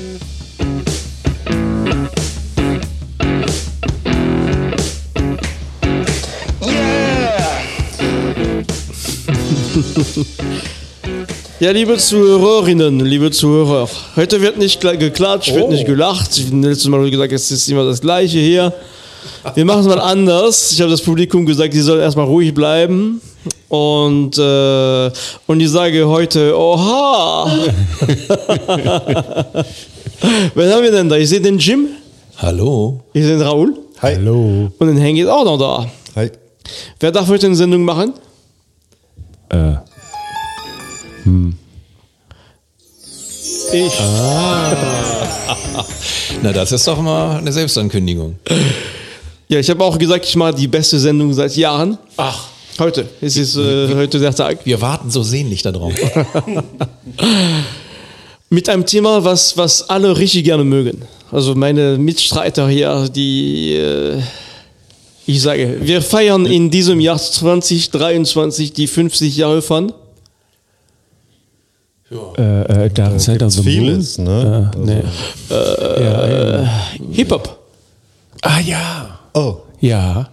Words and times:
Ja, 11.60 11.72
liebe 11.72 11.98
Zuhörerinnen, 11.98 13.00
liebe 13.00 13.30
Zuhörer, 13.30 13.86
heute 14.16 14.40
wird 14.40 14.56
nicht 14.56 14.80
geklatscht, 14.80 15.54
wird 15.54 15.64
Oh. 15.64 15.70
nicht 15.70 15.84
gelacht. 15.84 16.30
Ich 16.38 16.46
habe 16.46 16.56
letztes 16.66 16.88
Mal 16.88 17.10
gesagt, 17.10 17.32
es 17.32 17.50
ist 17.50 17.68
immer 17.68 17.84
das 17.84 18.00
Gleiche 18.00 18.38
hier. 18.38 18.72
Wir 19.54 19.66
machen 19.66 19.80
es 19.80 19.86
mal 19.86 20.00
anders. 20.00 20.72
Ich 20.72 20.80
habe 20.80 20.90
das 20.90 21.02
Publikum 21.02 21.44
gesagt, 21.44 21.74
sie 21.74 21.82
sollen 21.82 22.00
erstmal 22.00 22.24
ruhig 22.24 22.54
bleiben. 22.54 23.20
Und, 23.68 24.36
äh, 24.38 25.10
und 25.46 25.60
ich 25.60 25.70
sage 25.70 26.06
heute, 26.06 26.56
oha! 26.58 27.46
Wen 30.54 30.72
haben 30.72 30.82
wir 30.82 30.90
denn 30.92 31.08
da? 31.08 31.16
Ich 31.16 31.28
sehe 31.28 31.40
den 31.40 31.58
Jim, 31.58 31.88
Hallo. 32.38 33.00
ich 33.12 33.22
sehe 33.22 33.38
den 33.38 33.42
Raoul 33.46 33.74
Hi. 34.02 34.16
Hallo. 34.16 34.70
und 34.78 34.86
den 34.86 34.98
Hengi 34.98 35.22
ist 35.22 35.28
auch 35.28 35.44
noch 35.44 35.58
da. 35.58 35.86
Hi. 36.16 36.30
Wer 36.98 37.12
darf 37.12 37.28
heute 37.28 37.46
eine 37.46 37.56
Sendung 37.56 37.82
machen? 37.84 38.12
Äh, 39.48 39.74
Ich. 43.72 43.92
Na, 46.42 46.52
das 46.52 46.72
ist 46.72 46.86
doch 46.88 47.00
mal 47.00 47.36
eine 47.36 47.52
Selbstankündigung. 47.52 48.36
Ja, 49.48 49.60
ich 49.60 49.70
habe 49.70 49.84
auch 49.84 49.96
gesagt, 49.96 50.24
ich 50.24 50.34
mache 50.34 50.54
die 50.54 50.66
beste 50.66 50.98
Sendung 50.98 51.32
seit 51.32 51.54
Jahren. 51.56 51.96
Ach. 52.16 52.48
Heute. 52.78 53.08
Es 53.20 53.36
ist 53.36 53.56
äh, 53.56 53.94
heute 53.94 54.18
der 54.18 54.34
Tag. 54.34 54.64
Wir 54.64 54.80
warten 54.80 55.10
so 55.10 55.22
sehnlich 55.22 55.62
darauf. 55.62 55.92
Mit 58.50 58.68
einem 58.68 58.86
Thema, 58.86 59.24
was, 59.24 59.56
was 59.56 59.88
alle 59.88 60.16
richtig 60.16 60.44
gerne 60.44 60.64
mögen. 60.64 61.02
Also 61.30 61.54
meine 61.54 61.98
Mitstreiter 61.98 62.68
hier, 62.68 63.08
die, 63.08 63.74
äh, 63.74 64.20
ich 65.26 65.42
sage, 65.42 65.78
wir 65.82 66.02
feiern 66.02 66.46
in 66.46 66.70
diesem 66.70 67.00
Jahr 67.00 67.18
2023 67.18 68.72
die 68.72 68.86
50 68.86 69.36
Jahre 69.36 69.62
von 69.62 69.92
äh, 72.36 72.86
äh, 72.86 72.90
Dark 72.90 73.20
Side 73.20 73.44
of 73.44 73.52
the 73.52 73.62
vieles, 73.62 74.18
Moon. 74.18 74.26
ne? 74.26 74.70
Äh, 74.74 74.78
nee. 74.78 75.02
ja, 76.02 76.62
ja. 76.62 76.68
Hip-Hop. 77.12 77.58
Ah 78.42 78.58
ja. 78.60 79.18
Oh, 79.34 79.56
Ja. 79.80 80.28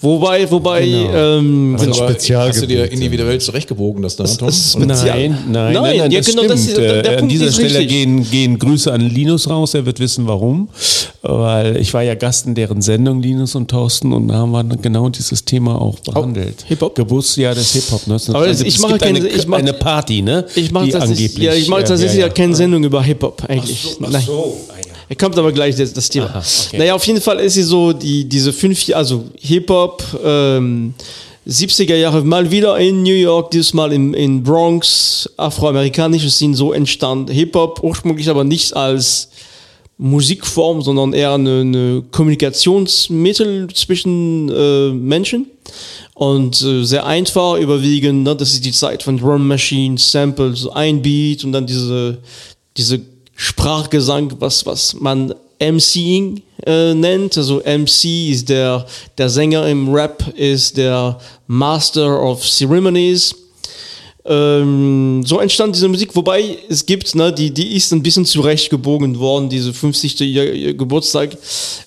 Wobei, 0.00 0.48
wobei, 0.50 0.82
ähm, 0.86 1.76
Also, 1.78 1.90
aber 2.02 2.10
Spezialgebiet, 2.10 2.54
hast 2.54 2.62
du 2.62 2.66
dir 2.66 2.78
ja. 2.80 2.84
individuell 2.86 3.40
zurechtgebogen, 3.40 4.02
das 4.02 4.16
da, 4.16 4.24
Tom? 4.24 4.48
Nein, 4.78 4.86
nein, 4.86 4.96
Nein, 4.98 5.38
nein, 5.50 5.74
nein, 5.74 6.10
ja, 6.12 6.18
das 6.18 6.26
genau, 6.26 6.42
stimmt. 6.42 6.50
das 6.50 6.60
ist- 6.66 6.76
der- 6.76 7.02
der 7.02 7.04
Äh, 7.04 7.14
an 7.14 7.18
Punkt 7.20 7.32
dieser 7.32 7.52
Stelle 7.52 7.68
richtig. 7.80 7.88
gehen, 7.88 8.30
gehen 8.30 8.58
Grüße 8.58 8.92
an 8.92 9.00
Linus 9.00 9.48
raus, 9.50 9.74
er 9.74 9.84
wird 9.86 9.98
wissen 10.00 10.26
warum. 10.26 10.68
Weil 11.22 11.76
ich 11.78 11.92
war 11.94 12.02
ja 12.02 12.14
Gast 12.14 12.46
in 12.46 12.54
deren 12.54 12.80
Sendung, 12.80 13.20
Linus 13.20 13.54
und 13.56 13.68
Thorsten, 13.68 14.12
und 14.12 14.28
da 14.28 14.34
haben 14.34 14.52
wir 14.52 14.62
genau 14.64 15.08
dieses 15.08 15.44
Thema 15.44 15.80
auch 15.80 15.98
behandelt. 15.98 16.64
Hip-Hop? 16.68 16.94
Gewusst, 16.94 17.36
ja, 17.36 17.52
das 17.54 17.72
Hip-Hop. 17.72 18.06
Ne? 18.06 18.14
Aber 18.28 18.46
das- 18.46 18.58
Also, 18.58 18.64
ich 18.64 18.76
es 18.76 18.80
mache 18.80 18.92
gibt 18.92 19.02
keine- 19.04 19.18
eine, 19.18 19.28
ich 19.28 19.46
mache- 19.48 19.60
eine 19.60 19.72
Party, 19.72 20.22
ne? 20.22 20.44
ich 20.54 20.70
mache 20.70 20.88
tatsächlich, 20.90 21.26
angeblich, 21.30 21.44
ja, 21.46 21.54
ich 21.54 21.68
mache 21.68 21.84
tatsächlich 21.84 22.20
ja, 22.20 22.26
ja, 22.28 22.32
keine 22.32 22.54
Sendung 22.54 22.84
über 22.84 23.02
Hip-Hop 23.02 23.42
eigentlich. 23.48 23.96
Nein. 23.98 24.22
Er 25.08 25.16
kommt 25.16 25.38
aber 25.38 25.52
gleich 25.52 25.76
das, 25.76 25.92
das 25.92 26.08
Thema. 26.08 26.26
Aha, 26.26 26.38
okay. 26.66 26.78
Naja, 26.78 26.94
auf 26.94 27.06
jeden 27.06 27.20
Fall 27.20 27.38
ist 27.40 27.54
sie 27.54 27.62
so, 27.62 27.92
die, 27.92 28.28
diese 28.28 28.52
fünf, 28.52 28.84
also 28.94 29.24
Hip-Hop, 29.40 30.02
ähm, 30.24 30.94
70er 31.48 31.96
Jahre 31.96 32.22
mal 32.22 32.50
wieder 32.50 32.76
in 32.78 33.02
New 33.02 33.14
York, 33.14 33.50
dieses 33.52 33.72
Mal 33.72 33.92
in, 33.92 34.12
in 34.12 34.42
Bronx, 34.42 35.30
afroamerikanische 35.38 36.30
Szene 36.30 36.54
so 36.54 36.74
entstanden. 36.74 37.32
Hip-Hop 37.32 37.82
ursprünglich 37.82 38.28
aber 38.28 38.44
nicht 38.44 38.76
als 38.76 39.30
Musikform, 39.96 40.82
sondern 40.82 41.14
eher 41.14 41.32
eine, 41.32 41.60
eine 41.60 42.04
Kommunikationsmittel 42.10 43.68
zwischen 43.72 44.50
äh, 44.50 44.92
Menschen. 44.92 45.46
Und 46.12 46.60
äh, 46.62 46.84
sehr 46.84 47.06
einfach, 47.06 47.58
überwiegend, 47.58 48.24
ne? 48.24 48.36
das 48.36 48.52
ist 48.52 48.64
die 48.64 48.72
Zeit 48.72 49.02
von 49.02 49.18
Drum 49.18 49.46
Machines, 49.48 50.10
Samples, 50.10 50.66
ein 50.68 51.00
Beat 51.00 51.44
und 51.44 51.52
dann 51.52 51.66
diese, 51.66 52.18
diese 52.76 53.00
Sprachgesang, 53.40 54.32
was, 54.40 54.66
was 54.66 54.94
man 54.94 55.32
MCing 55.60 56.42
äh, 56.66 56.92
nennt. 56.92 57.38
Also 57.38 57.60
MC 57.60 58.30
ist 58.30 58.48
der, 58.48 58.84
der 59.16 59.28
Sänger 59.28 59.64
im 59.68 59.94
Rap, 59.94 60.24
ist 60.36 60.76
der 60.76 61.20
Master 61.46 62.20
of 62.20 62.44
Ceremonies. 62.44 63.34
Ähm, 64.30 65.22
so 65.24 65.38
entstand 65.40 65.74
diese 65.74 65.88
Musik, 65.88 66.14
wobei 66.14 66.58
es 66.68 66.84
gibt, 66.84 67.14
ne, 67.14 67.32
die, 67.32 67.50
die 67.50 67.76
ist 67.76 67.92
ein 67.92 68.02
bisschen 68.02 68.26
zurechtgebogen 68.26 69.18
worden, 69.18 69.48
diese 69.48 69.72
50. 69.72 70.20
Jahr- 70.20 70.44
Jahr- 70.44 70.72
Geburtstag. 70.74 71.36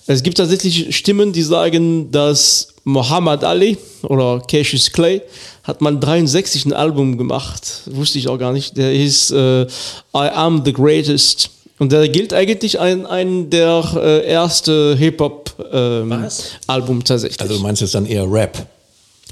Es 0.06 0.22
gibt 0.22 0.38
tatsächlich 0.38 0.94
Stimmen, 0.96 1.32
die 1.32 1.42
sagen, 1.42 2.10
dass 2.10 2.68
Muhammad 2.84 3.44
Ali 3.44 3.78
oder 4.02 4.42
Cassius 4.48 4.90
Clay 4.90 5.22
hat 5.62 5.80
mal 5.80 5.96
63 5.96 6.66
ein 6.66 6.72
Album 6.72 7.16
gemacht, 7.16 7.82
wusste 7.86 8.18
ich 8.18 8.26
auch 8.26 8.38
gar 8.38 8.52
nicht. 8.52 8.76
Der 8.76 8.90
hieß 8.90 9.30
äh, 9.30 9.62
I 9.62 9.66
Am 10.12 10.64
the 10.64 10.72
Greatest. 10.72 11.50
Und 11.78 11.92
der 11.92 12.08
gilt 12.08 12.32
eigentlich 12.32 12.78
ein, 12.80 13.06
ein 13.06 13.50
der 13.50 13.84
äh, 13.96 14.26
erste 14.26 14.96
Hip-Hop-Album 14.98 17.04
tatsächlich. 17.04 17.40
Also 17.40 17.54
du 17.56 17.60
meinst 17.60 17.82
jetzt 17.82 17.94
dann 17.94 18.06
eher 18.06 18.30
Rap. 18.30 18.66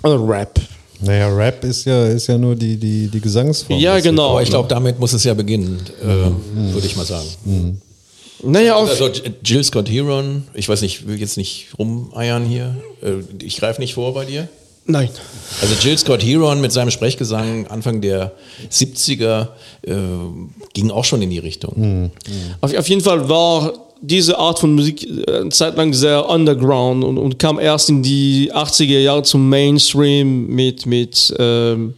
Oder 0.02 0.18
Rap. 0.26 0.58
Naja, 1.02 1.28
Rap 1.28 1.64
ist 1.64 1.84
ja, 1.86 2.06
ist 2.06 2.26
ja 2.26 2.36
nur 2.38 2.54
die, 2.56 2.76
die, 2.76 3.08
die 3.08 3.20
Gesangsform. 3.20 3.78
Ja, 3.80 3.98
genau. 4.00 4.30
Aber 4.30 4.42
ich 4.42 4.50
glaube, 4.50 4.68
damit 4.68 4.98
muss 4.98 5.12
es 5.12 5.24
ja 5.24 5.34
beginnen, 5.34 5.80
äh, 6.02 6.74
würde 6.74 6.86
ich 6.86 6.96
mal 6.96 7.04
sagen. 7.06 7.80
Naja, 8.42 8.76
auf, 8.76 8.88
Also 8.88 9.10
Jill 9.44 9.62
Scott 9.64 9.90
Heron, 9.90 10.44
ich 10.54 10.68
weiß 10.68 10.80
nicht, 10.82 11.06
will 11.06 11.20
jetzt 11.20 11.36
nicht 11.36 11.68
rumeiern 11.78 12.44
hier. 12.46 12.76
Äh, 13.02 13.22
Ich 13.44 13.56
greife 13.58 13.80
nicht 13.80 13.94
vor 13.94 14.14
bei 14.14 14.24
dir. 14.24 14.48
nein. 14.86 15.10
Also 15.60 15.74
Jill 15.80 15.98
Scott 15.98 16.24
Heron 16.24 16.60
mit 16.60 16.72
seinem 16.72 16.90
Sprechgesang 16.90 17.66
Anfang 17.66 18.00
der 18.00 18.32
70er 18.70 19.48
äh, 19.82 19.92
ging 20.72 20.90
auch 20.90 21.04
schon 21.04 21.20
in 21.22 21.30
die 21.30 21.38
Richtung. 21.38 22.10
Auf, 22.62 22.74
auf 22.74 22.88
jeden 22.88 23.02
Fall 23.02 23.28
war 23.28 23.72
diese 24.00 24.38
Art 24.38 24.58
von 24.58 24.74
Musik 24.74 25.06
äh, 25.06 25.40
eine 25.40 25.50
Zeit 25.50 25.76
lang 25.76 25.92
sehr 25.92 26.28
underground 26.28 27.04
und, 27.04 27.18
und 27.18 27.38
kam 27.38 27.58
erst 27.58 27.88
in 27.90 28.02
die 28.02 28.52
80er 28.52 28.98
Jahre 28.98 29.22
zum 29.22 29.48
Mainstream 29.48 30.46
mit, 30.46 30.86
mit 30.86 31.34
ähm, 31.38 31.94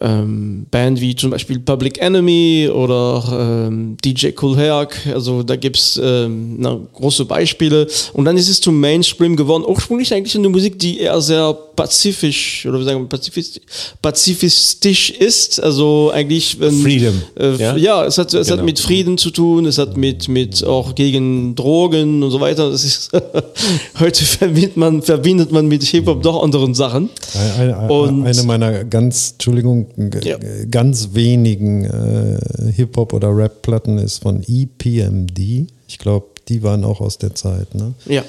ähm, 0.00 0.66
Band 0.70 1.00
wie 1.00 1.14
zum 1.14 1.30
Beispiel 1.30 1.58
Public 1.60 2.00
Enemy 2.00 2.70
oder 2.72 3.66
ähm, 3.68 3.96
DJ 4.04 4.28
Cool 4.40 4.56
Herc. 4.56 4.96
Also 5.12 5.42
da 5.42 5.56
gibt 5.56 5.76
es 5.76 6.00
ähm, 6.02 6.56
na, 6.58 6.78
große 6.94 7.24
Beispiele. 7.26 7.86
Und 8.12 8.24
dann 8.24 8.36
ist 8.36 8.48
es 8.48 8.60
zum 8.60 8.80
Mainstream 8.80 9.36
geworden. 9.36 9.64
Ursprünglich 9.66 10.12
eigentlich 10.14 10.34
eine 10.36 10.48
Musik, 10.48 10.78
die 10.78 11.00
eher 11.00 11.20
sehr 11.20 11.52
pazifisch 11.76 12.64
oder 12.66 12.80
wie 12.80 12.84
sagen 12.84 13.00
wir 13.00 13.08
pazifistisch, 13.08 13.62
pazifistisch 14.00 15.10
ist. 15.10 15.62
Also 15.62 16.10
eigentlich 16.12 16.58
ähm, 16.60 16.82
Freedom. 16.82 17.22
Äh, 17.38 17.56
Ja? 17.56 17.76
ja? 17.76 18.04
es 18.06 18.18
hat, 18.18 18.32
es 18.34 18.48
hat 18.48 18.56
Genau. 18.56 18.64
mit 18.64 18.78
Frieden 18.80 19.18
zu 19.18 19.30
tun, 19.30 19.66
es 19.66 19.78
hat 19.78 19.96
mit, 19.96 20.28
mit 20.28 20.64
auch 20.64 20.94
gegen 20.94 21.54
Drogen 21.54 22.22
und 22.22 22.30
so 22.30 22.40
weiter. 22.40 22.70
Das 22.70 22.84
ist 22.84 23.10
heute 24.00 24.24
verbindet 24.24 24.76
man, 24.76 25.02
verbindet 25.02 25.52
man 25.52 25.66
mit 25.66 25.82
Hip-Hop 25.82 26.22
doch 26.22 26.42
anderen 26.42 26.74
Sachen. 26.74 27.10
Eine, 27.58 27.76
eine, 27.78 27.92
Und- 27.92 28.26
eine 28.26 28.42
meiner 28.44 28.84
ganz, 28.84 29.32
Entschuldigung, 29.32 29.81
Ja. 30.22 30.36
ganz 30.70 31.10
wenigen 31.12 31.84
äh, 31.84 32.72
Hip-Hop- 32.72 33.12
oder 33.12 33.36
Rap-Platten 33.36 33.98
ist 33.98 34.22
von 34.22 34.42
EPMD. 34.46 35.66
Ich 35.88 35.98
glaube, 35.98 36.26
die 36.48 36.62
waren 36.62 36.84
auch 36.84 37.00
aus 37.00 37.18
der 37.18 37.34
Zeit, 37.34 37.74
ne? 37.74 37.94
Ja. 38.06 38.24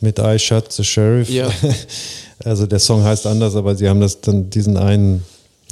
Mit 0.00 0.18
I 0.18 0.38
Shot 0.38 0.72
the 0.72 0.84
Sheriff. 0.84 1.28
Ja. 1.30 1.48
Also 2.42 2.66
der 2.66 2.78
Song 2.78 3.04
heißt 3.04 3.26
anders, 3.26 3.54
aber 3.54 3.76
sie 3.76 3.86
haben 3.86 4.00
das 4.00 4.20
dann 4.22 4.48
diesen 4.48 4.78
einen. 4.78 5.22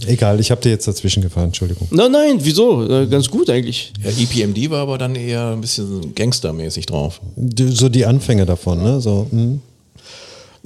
Egal, 0.06 0.38
ich 0.38 0.50
habe 0.50 0.60
dir 0.60 0.68
jetzt 0.68 0.86
dazwischen 0.86 1.22
gefahren, 1.22 1.46
Entschuldigung. 1.46 1.88
Nein, 1.90 2.12
nein, 2.12 2.38
wieso? 2.40 2.86
Äh, 2.86 3.06
Ganz 3.06 3.28
gut 3.30 3.48
eigentlich. 3.48 3.92
Ja, 4.04 4.10
EPMD 4.10 4.68
war 4.70 4.80
aber 4.82 4.98
dann 4.98 5.14
eher 5.16 5.52
ein 5.52 5.60
bisschen 5.62 6.14
gangstermäßig 6.14 6.84
drauf. 6.86 7.20
So 7.70 7.88
die 7.88 8.04
Anfänge 8.04 8.44
davon, 8.44 8.82
ne? 8.82 9.00
So, 9.00 9.26
hm. 9.30 9.60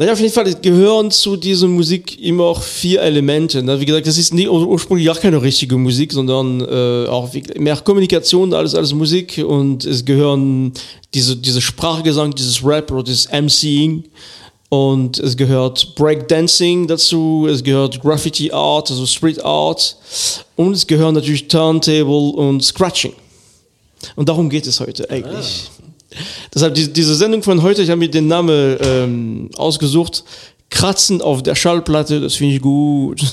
Naja, 0.02 0.14
auf 0.14 0.20
jeden 0.20 0.32
Fall 0.32 0.52
gehören 0.54 1.12
zu 1.12 1.37
dieser 1.37 1.69
Musik 1.69 2.20
immer 2.20 2.43
auch 2.46 2.60
vier 2.60 3.02
Elemente. 3.02 3.62
Ne? 3.62 3.78
Wie 3.78 3.84
gesagt, 3.84 4.04
das 4.04 4.19
ist 4.19 4.34
nie, 4.34 4.49
ur- 4.49 4.66
ursprünglich 4.66 5.06
gar 5.06 5.14
keine 5.14 5.40
richtige 5.40 5.76
Musik, 5.76 6.12
sondern 6.12 6.60
äh, 6.60 7.06
auch 7.08 7.31
mehr 7.56 7.76
Kommunikation 7.76 8.52
als 8.52 8.75
alles 8.75 8.93
Musik. 8.94 9.40
Und 9.46 9.84
es 9.84 10.04
gehören 10.04 10.72
diese, 11.14 11.37
diese 11.37 11.60
Sprachgesang, 11.60 12.34
dieses 12.34 12.64
Rap 12.64 12.90
oder 12.90 13.04
dieses 13.04 13.28
MCing. 13.31 14.02
Und 14.70 15.20
es 15.20 15.37
gehört 15.37 15.94
Breakdancing 15.94 16.88
dazu, 16.88 17.46
es 17.49 17.62
gehört 17.62 18.02
Graffiti 18.02 18.50
Art, 18.50 18.90
also 18.90 19.06
Street 19.06 19.44
Art. 19.44 19.96
Und 20.56 20.72
es 20.75 20.84
gehören 20.84 21.14
natürlich 21.14 21.46
Turntable 21.46 22.32
und 22.32 22.64
Scratching. 22.64 23.12
Und 24.16 24.28
darum 24.28 24.50
geht 24.50 24.66
es 24.66 24.81
heute 24.81 25.08
eigentlich. 25.10 25.70
Deshalb 26.55 26.75
die, 26.75 26.93
diese 26.93 27.14
Sendung 27.14 27.43
von 27.43 27.62
heute, 27.62 27.82
ich 27.82 27.91
habe 27.91 27.99
mir 27.99 28.11
den 28.11 28.26
Namen 28.26 28.76
ähm, 28.81 29.50
ausgesucht, 29.56 30.25
Kratzen 30.73 31.20
auf 31.20 31.43
der 31.43 31.55
Schallplatte, 31.55 32.20
das 32.20 32.35
finde 32.35 32.55
ich 32.56 32.62
gut. 32.62 33.20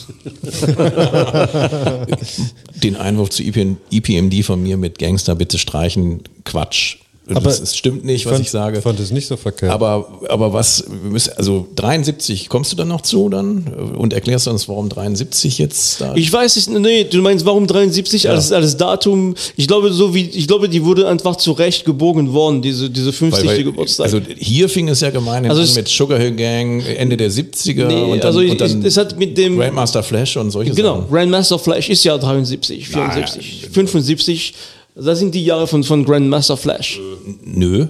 Den 2.84 2.98
Einwurf 2.98 3.30
zu 3.30 3.44
EPM, 3.44 3.78
EPMD 3.92 4.44
von 4.44 4.62
mir 4.62 4.76
mit 4.76 5.00
Gangster 5.00 5.36
bitte 5.36 5.58
streichen, 5.58 6.22
Quatsch. 6.44 6.98
Aber 7.38 7.46
das 7.50 7.60
ist, 7.60 7.78
stimmt 7.78 8.06
nicht, 8.06 8.26
was 8.26 8.34
fand, 8.34 8.46
ich 8.46 8.52
sage. 8.52 8.78
Ich 8.78 8.84
fand 8.84 9.00
es 9.00 9.12
nicht 9.12 9.28
so 9.28 9.38
verkehrt. 9.38 9.72
Aber, 9.72 10.20
aber 10.30 10.54
was, 10.54 10.84
wir 10.88 11.12
müssen, 11.12 11.34
also 11.38 11.68
73, 11.76 12.50
kommst 12.50 12.72
du 12.72 12.76
dann 12.76 12.88
noch 12.88 13.02
zu 13.02 13.30
dann 13.30 13.66
und 13.98 14.14
erklärst 14.14 14.48
uns, 14.48 14.68
warum 14.68 14.90
73 14.90 15.58
jetzt 15.58 16.02
da? 16.02 16.16
Ich 16.16 16.32
weiß 16.32 16.56
es, 16.58 16.68
nee, 16.70 17.04
du 17.04 17.22
meinst, 17.22 17.46
warum 17.46 17.68
73 17.68 18.30
als, 18.30 18.52
als 18.52 18.78
Datum? 18.78 19.36
Ich 19.56 19.68
glaube, 19.68 19.92
so 19.94 20.14
wie, 20.16 20.26
ich 20.30 20.48
glaube, 20.48 20.70
die 20.70 20.84
wurde 20.84 21.08
einfach 21.08 21.36
zurecht 21.36 21.86
gebogen 21.86 22.34
worden, 22.34 22.62
diese, 22.62 22.90
diese 22.90 23.14
50. 23.14 23.46
Weil- 23.46 23.58
weil- 23.58 23.64
Geburtstag. 23.64 24.06
Also 24.06 24.22
hier 24.38 24.70
fing 24.70 24.88
es 24.90 25.02
ja 25.02 25.10
gemeinhin 25.10 25.50
Also 25.50 25.62
an 25.62 25.68
es- 25.68 25.76
mit 25.76 25.88
Sugar 25.88 26.18
Hill 26.20 26.32
Gang, 26.36 26.82
Ende 26.86 27.18
der 27.18 27.30
70er 27.32 27.86
nee, 27.88 28.02
und 28.04 28.20
dann, 28.20 28.28
also 28.28 28.40
ich, 28.42 28.52
und 28.52 28.62
dann 28.62 28.84
es 28.86 28.98
hat 28.98 29.18
mit 29.20 29.38
dem, 29.38 29.58
Grandmaster 29.58 30.02
Flash 30.04 30.38
und 30.38 30.52
solche 30.52 30.72
genau, 30.74 30.98
Sachen. 31.02 31.10
Grandmaster 31.12 31.60
Flash 31.60 31.90
ist 31.90 32.04
ja 32.04 32.18
73, 32.18 32.88
74, 32.88 33.68
75. 33.72 34.54
Das 34.96 35.20
sind 35.20 35.34
die 35.34 35.46
Jahre 35.46 35.68
von, 35.68 35.84
von 35.84 36.04
Grandmaster 36.04 36.58
Flash. 36.58 37.00
Nö. 37.44 37.88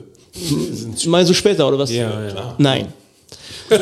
Meinst 1.06 1.30
du 1.30 1.34
später 1.34 1.68
oder 1.68 1.80
was? 1.80 1.92
Ja, 1.92 2.28
ja. 2.28 2.56
Nein. 2.58 2.94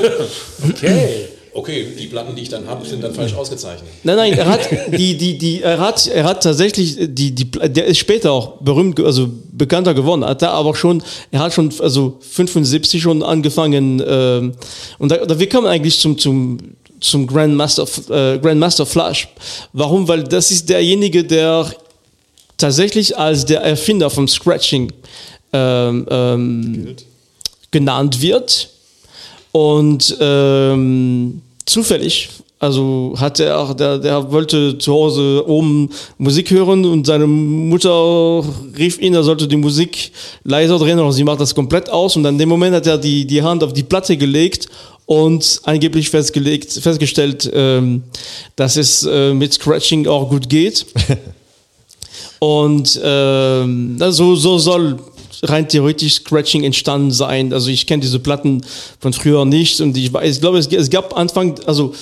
Okay. 0.69 1.27
Okay, 1.57 1.87
die 1.97 2.05
Platten, 2.05 2.35
die 2.35 2.43
ich 2.43 2.49
dann 2.49 2.67
habe, 2.67 2.85
sind 2.85 3.03
dann 3.03 3.15
falsch 3.15 3.33
ausgezeichnet. 3.33 3.89
Nein, 4.03 4.15
nein, 4.15 4.33
er 4.33 4.45
hat 4.45 4.69
die, 4.95 5.17
die, 5.17 5.39
die, 5.39 5.63
er 5.63 5.79
hat, 5.79 6.05
er 6.05 6.23
hat 6.23 6.43
tatsächlich 6.43 6.97
die, 6.99 7.33
die, 7.33 7.49
der 7.49 7.85
ist 7.85 7.97
später 7.97 8.31
auch 8.31 8.57
berühmt, 8.57 8.99
also 8.99 9.27
bekannter 9.53 9.95
geworden, 9.95 10.23
hat 10.23 10.43
er 10.43 10.51
aber 10.51 10.75
schon, 10.75 11.01
er 11.31 11.39
hat 11.39 11.53
schon, 11.53 11.73
also 11.79 12.19
75 12.19 13.01
schon 13.01 13.23
angefangen, 13.23 14.03
ähm, 14.07 14.51
und 14.99 15.09
da, 15.09 15.25
da 15.25 15.39
wir 15.39 15.49
kommen 15.49 15.65
eigentlich 15.65 15.99
zum, 15.99 16.19
zum, 16.19 16.59
zum 16.99 17.25
Grandmaster, 17.25 17.87
äh, 18.11 18.37
Grandmaster 18.37 18.85
Flash. 18.85 19.27
Warum? 19.73 20.07
Weil 20.07 20.25
das 20.25 20.51
ist 20.51 20.69
derjenige, 20.69 21.23
der 21.23 21.71
tatsächlich 22.57 23.17
als 23.17 23.45
der 23.45 23.61
Erfinder 23.61 24.09
vom 24.09 24.27
Scratching 24.27 24.91
ähm, 25.53 26.05
ähm, 26.09 26.95
genannt 27.71 28.21
wird. 28.21 28.69
Und 29.51 30.15
ähm, 30.19 31.41
zufällig, 31.65 32.29
also 32.59 33.15
hat 33.17 33.39
er, 33.39 33.73
der, 33.73 33.97
der 33.99 34.31
wollte 34.31 34.77
zu 34.77 34.93
Hause 34.93 35.43
oben 35.47 35.89
Musik 36.17 36.51
hören 36.51 36.85
und 36.85 37.05
seine 37.05 37.27
Mutter 37.27 38.43
rief 38.77 38.99
ihn, 38.99 39.13
er 39.13 39.23
sollte 39.23 39.47
die 39.47 39.57
Musik 39.57 40.11
leiser 40.43 40.79
drehen 40.79 40.99
oder 40.99 41.11
sie 41.11 41.23
macht 41.23 41.39
das 41.39 41.55
komplett 41.55 41.89
aus. 41.89 42.15
Und 42.15 42.25
an 42.25 42.37
dem 42.37 42.49
Moment 42.49 42.75
hat 42.75 42.87
er 42.87 42.97
die, 42.97 43.25
die 43.25 43.41
Hand 43.41 43.63
auf 43.63 43.73
die 43.73 43.83
Platte 43.83 44.17
gelegt 44.17 44.67
und 45.05 45.61
angeblich 45.63 46.09
festgelegt, 46.09 46.71
festgestellt, 46.73 47.49
ähm, 47.53 48.03
dass 48.55 48.75
es 48.75 49.03
äh, 49.03 49.33
mit 49.33 49.53
Scratching 49.53 50.07
auch 50.07 50.29
gut 50.29 50.49
geht. 50.49 50.85
Und 52.39 52.99
ähm, 53.03 53.97
so, 54.11 54.35
so 54.35 54.57
soll 54.57 54.97
rein 55.43 55.67
theoretisch 55.67 56.15
Scratching 56.15 56.63
entstanden 56.63 57.11
sein. 57.11 57.53
Also 57.53 57.69
ich 57.69 57.85
kenne 57.85 58.01
diese 58.01 58.19
Platten 58.19 58.61
von 58.99 59.13
früher 59.13 59.45
nicht 59.45 59.81
und 59.81 59.95
ich 59.97 60.13
ich 60.13 60.39
glaube, 60.39 60.57
es, 60.57 60.67
es 60.67 60.89
gab 60.89 61.15
Anfang, 61.15 61.55
also 61.65 61.93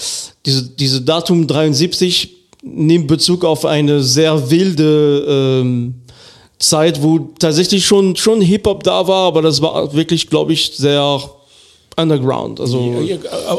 diese, 0.45 0.69
diese 0.69 1.01
Datum 1.01 1.47
73 1.47 2.29
nimmt 2.63 3.07
Bezug 3.07 3.43
auf 3.43 3.65
eine 3.65 4.01
sehr 4.01 4.49
wilde 4.49 5.25
ähm, 5.61 5.95
Zeit, 6.57 7.01
wo 7.03 7.19
tatsächlich 7.39 7.85
schon, 7.85 8.15
schon 8.15 8.41
Hip-Hop 8.41 8.83
da 8.83 9.07
war, 9.07 9.27
aber 9.27 9.41
das 9.41 9.61
war 9.61 9.93
wirklich, 9.93 10.29
glaube 10.29 10.53
ich, 10.53 10.71
sehr 10.75 11.19
underground. 11.97 12.59
Also 12.59 12.93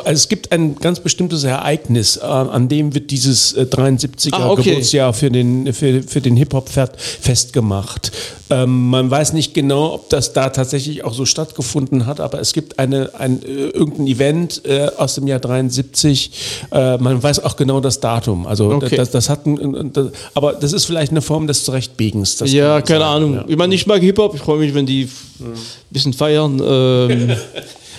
Es 0.04 0.28
gibt 0.28 0.52
ein 0.52 0.76
ganz 0.76 1.00
bestimmtes 1.00 1.44
Ereignis, 1.44 2.16
äh, 2.18 2.20
an 2.24 2.68
dem 2.68 2.94
wird 2.94 3.10
dieses 3.10 3.52
äh, 3.54 3.62
73er 3.62 4.28
Ah, 4.32 4.50
okay. 4.50 4.70
Geburtsjahr 4.70 5.12
für 5.12 5.30
den, 5.30 5.72
für, 5.72 6.02
für 6.02 6.20
den 6.20 6.36
Hip-Hop 6.36 6.68
fest- 6.68 6.92
festgemacht. 6.96 8.12
Ähm, 8.48 8.90
man 8.90 9.10
weiß 9.10 9.32
nicht 9.32 9.54
genau, 9.54 9.94
ob 9.94 10.10
das 10.10 10.32
da 10.32 10.50
tatsächlich 10.50 11.02
auch 11.04 11.14
so 11.14 11.24
stattgefunden 11.24 12.06
hat, 12.06 12.20
aber 12.20 12.40
es 12.40 12.52
gibt 12.52 12.78
eine, 12.78 13.10
ein, 13.18 13.42
äh, 13.42 13.46
irgendein 13.70 14.06
Event 14.06 14.62
äh, 14.64 14.88
aus 14.96 15.16
dem 15.16 15.26
Jahr 15.26 15.40
73. 15.40 16.30
Äh, 16.72 16.98
man 16.98 17.20
weiß 17.22 17.40
auch 17.42 17.56
genau 17.56 17.80
das 17.80 18.00
Datum. 18.00 18.46
Also 18.46 18.66
Okay. 18.70 18.96
das, 18.96 19.10
das 19.10 19.28
hat 19.28 19.46
ein, 19.46 19.90
das, 19.92 20.08
aber 20.34 20.52
das 20.52 20.72
ist 20.72 20.84
vielleicht 20.84 21.10
eine 21.10 21.22
Form 21.22 21.46
des 21.46 21.64
Zurechtbiegens. 21.64 22.38
ja, 22.46 22.80
keine 22.82 23.00
sagen, 23.00 23.14
Ahnung. 23.24 23.34
ja. 23.34 23.44
Ich 23.48 23.56
meine, 23.56 23.74
ich 23.74 23.86
mag 23.86 24.00
Hip-Hop, 24.02 24.34
ich 24.34 24.42
freue 24.42 24.58
mich, 24.58 24.74
wenn 24.74 24.86
die 24.86 25.08
ein 25.40 25.52
bisschen 25.90 26.12
feiern. 26.12 26.60
Ähm, 26.64 27.30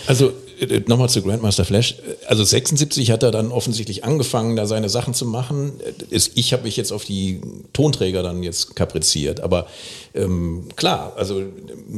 Also 0.08 0.32
äh, 0.60 0.82
nochmal 0.88 1.10
zu 1.10 1.22
Grandmaster 1.22 1.66
Flash. 1.66 1.96
Also 2.28 2.44
76 2.44 3.12
hat 3.12 3.22
er 3.24 3.32
dann 3.32 3.52
offensichtlich 3.52 4.04
angefangen, 4.04 4.56
da 4.56 4.66
seine 4.66 4.90
Sachen 4.90 5.14
zu 5.14 5.26
machen. 5.26 5.74
Es- 6.10 6.32
Ich 6.36 6.54
habe 6.54 6.64
mich 6.64 6.78
jetzt 6.78 6.92
auf 6.92 7.06
die 7.06 7.42
Tonträger 7.74 8.24
dann 8.24 8.42
jetzt 8.42 8.76
kapriziert. 8.76 9.42
Aber 9.42 9.68
ähm, 10.16 10.64
klar, 10.76 11.14
also 11.16 11.44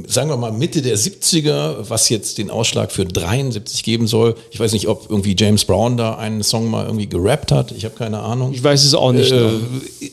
sagen 0.07 0.29
wir 0.29 0.35
mal 0.37 0.51
Mitte 0.51 0.81
der 0.81 0.97
70er, 0.97 1.89
was 1.89 2.09
jetzt 2.09 2.37
den 2.37 2.49
Ausschlag 2.49 2.91
für 2.91 3.05
73 3.05 3.83
geben 3.83 4.07
soll. 4.07 4.35
Ich 4.51 4.59
weiß 4.59 4.73
nicht, 4.73 4.87
ob 4.87 5.09
irgendwie 5.09 5.35
James 5.37 5.63
Brown 5.63 5.95
da 5.95 6.15
einen 6.17 6.43
Song 6.43 6.69
mal 6.69 6.85
irgendwie 6.85 7.07
gerappt 7.07 7.51
hat. 7.51 7.71
Ich 7.71 7.85
habe 7.85 7.95
keine 7.95 8.19
Ahnung. 8.19 8.51
ich 8.53 8.63
weiß 8.63 8.83
es 8.83 8.93
auch 8.93 9.11
nicht. 9.13 9.31
Äh, 9.31 9.51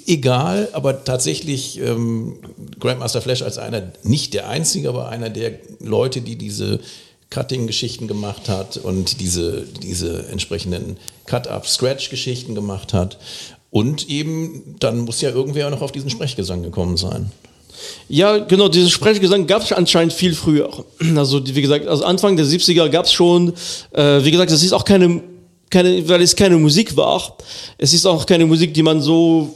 egal, 0.06 0.68
aber 0.72 1.02
tatsächlich 1.04 1.80
ähm, 1.80 2.34
Grandmaster 2.78 3.20
Flash 3.22 3.42
als 3.42 3.58
einer, 3.58 3.82
nicht 4.02 4.34
der 4.34 4.48
einzige, 4.48 4.88
aber 4.88 5.08
einer 5.08 5.30
der 5.30 5.52
Leute, 5.80 6.20
die 6.20 6.36
diese 6.36 6.78
Cutting-Geschichten 7.36 8.08
gemacht 8.08 8.48
hat 8.48 8.78
und 8.78 9.20
diese, 9.20 9.64
diese 9.82 10.26
entsprechenden 10.28 10.96
Cut-Up-Scratch-Geschichten 11.26 12.54
gemacht 12.54 12.94
hat. 12.94 13.18
Und 13.70 14.08
eben, 14.08 14.74
dann 14.80 15.00
muss 15.00 15.20
ja 15.20 15.28
irgendwer 15.28 15.68
noch 15.68 15.82
auf 15.82 15.92
diesen 15.92 16.08
Sprechgesang 16.08 16.62
gekommen 16.62 16.96
sein. 16.96 17.30
Ja, 18.08 18.38
genau, 18.38 18.68
diesen 18.68 18.88
Sprechgesang 18.88 19.46
gab 19.46 19.60
es 19.60 19.70
anscheinend 19.70 20.14
viel 20.14 20.34
früher. 20.34 20.70
Also, 21.14 21.46
wie 21.46 21.60
gesagt, 21.60 21.86
also 21.86 22.04
Anfang 22.04 22.36
der 22.36 22.46
70er 22.46 22.88
gab 22.88 23.04
es 23.04 23.12
schon, 23.12 23.52
äh, 23.90 24.24
wie 24.24 24.30
gesagt, 24.30 24.50
das 24.50 24.62
ist 24.62 24.72
auch 24.72 24.86
keine, 24.86 25.22
keine, 25.68 26.08
weil 26.08 26.22
es 26.22 26.34
keine 26.36 26.56
Musik 26.56 26.96
war. 26.96 27.36
Es 27.76 27.92
ist 27.92 28.06
auch 28.06 28.24
keine 28.24 28.46
Musik, 28.46 28.72
die 28.72 28.82
man 28.82 29.02
so 29.02 29.52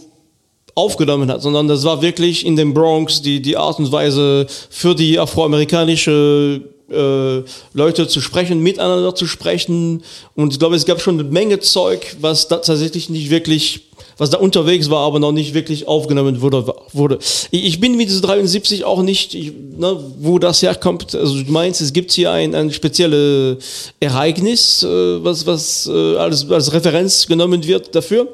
aufgenommen 0.75 1.31
hat, 1.31 1.41
sondern 1.41 1.67
das 1.67 1.83
war 1.85 2.03
wirklich 2.03 2.45
in 2.45 2.57
dem 2.57 2.75
Bronx 2.75 3.23
die, 3.23 3.41
die 3.41 3.57
Art 3.57 3.79
und 3.79 3.91
Weise 3.91 4.47
für 4.69 4.95
die 4.95 5.19
afroamerikanische 5.19 6.63
äh, 6.91 7.43
Leute 7.73 8.09
zu 8.09 8.21
sprechen, 8.21 8.61
miteinander 8.61 9.15
zu 9.15 9.27
sprechen. 9.27 10.03
Und 10.35 10.53
ich 10.53 10.59
glaube, 10.59 10.77
es 10.77 10.87
gab 10.87 11.01
schon 11.01 11.19
eine 11.19 11.29
Menge 11.29 11.61
Zeug, 11.61 12.17
was 12.21 12.49
da 12.49 12.57
tatsächlich 12.57 13.11
nicht 13.11 13.31
wirklich, 13.31 13.89
was 14.19 14.31
da 14.31 14.39
unterwegs 14.39 14.91
war, 14.91 15.07
aber 15.07 15.19
noch 15.19 15.33
nicht 15.33 15.55
wirklich 15.55 15.89
aufgenommen 15.89 16.41
wurde. 16.41 16.75
wurde. 16.93 17.19
Ich, 17.51 17.81
bin 17.81 17.97
mit 17.97 18.09
dieser 18.09 18.23
73 18.23 18.85
auch 18.85 19.03
nicht, 19.03 19.35
ich, 19.35 19.53
ne, 19.53 19.99
wo 20.19 20.39
das 20.39 20.63
herkommt. 20.63 21.15
Also 21.15 21.43
du 21.43 21.51
meinst, 21.51 21.81
es 21.81 21.93
gibt 21.93 22.13
hier 22.13 22.31
ein, 22.33 22.55
ein 22.55 22.73
spezielles 22.73 23.93
Ereignis, 24.01 24.83
äh, 24.83 25.25
was, 25.25 25.47
was 25.47 25.87
äh, 25.87 26.17
als, 26.17 26.51
als 26.51 26.73
Referenz 26.73 27.27
genommen 27.27 27.67
wird 27.67 27.95
dafür. 27.95 28.29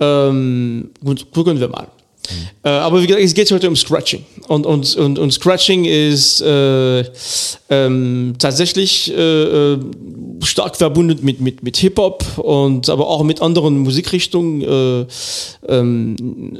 Ähm, 0.00 0.90
gut, 1.02 1.26
gucken 1.32 1.60
wir 1.60 1.68
mal. 1.68 1.88
Äh, 2.62 2.68
aber 2.68 3.02
wie 3.02 3.06
gesagt, 3.06 3.24
es 3.24 3.34
geht 3.34 3.50
heute 3.50 3.68
um 3.68 3.76
Scratching. 3.76 4.24
Und, 4.48 4.66
und, 4.66 4.96
und, 4.96 5.18
und 5.18 5.32
Scratching 5.32 5.84
ist 5.84 6.40
äh, 6.40 7.04
ähm, 7.70 8.34
tatsächlich 8.38 9.12
äh, 9.12 9.72
äh, 9.74 9.78
stark 10.42 10.76
verbunden 10.76 11.18
mit, 11.22 11.40
mit, 11.40 11.62
mit 11.62 11.76
Hip-Hop 11.76 12.24
und 12.38 12.88
aber 12.88 13.08
auch 13.08 13.22
mit 13.22 13.40
anderen 13.40 13.78
Musikrichtungen, 13.78 14.62
äh, 14.62 15.06
ähm, 15.68 16.16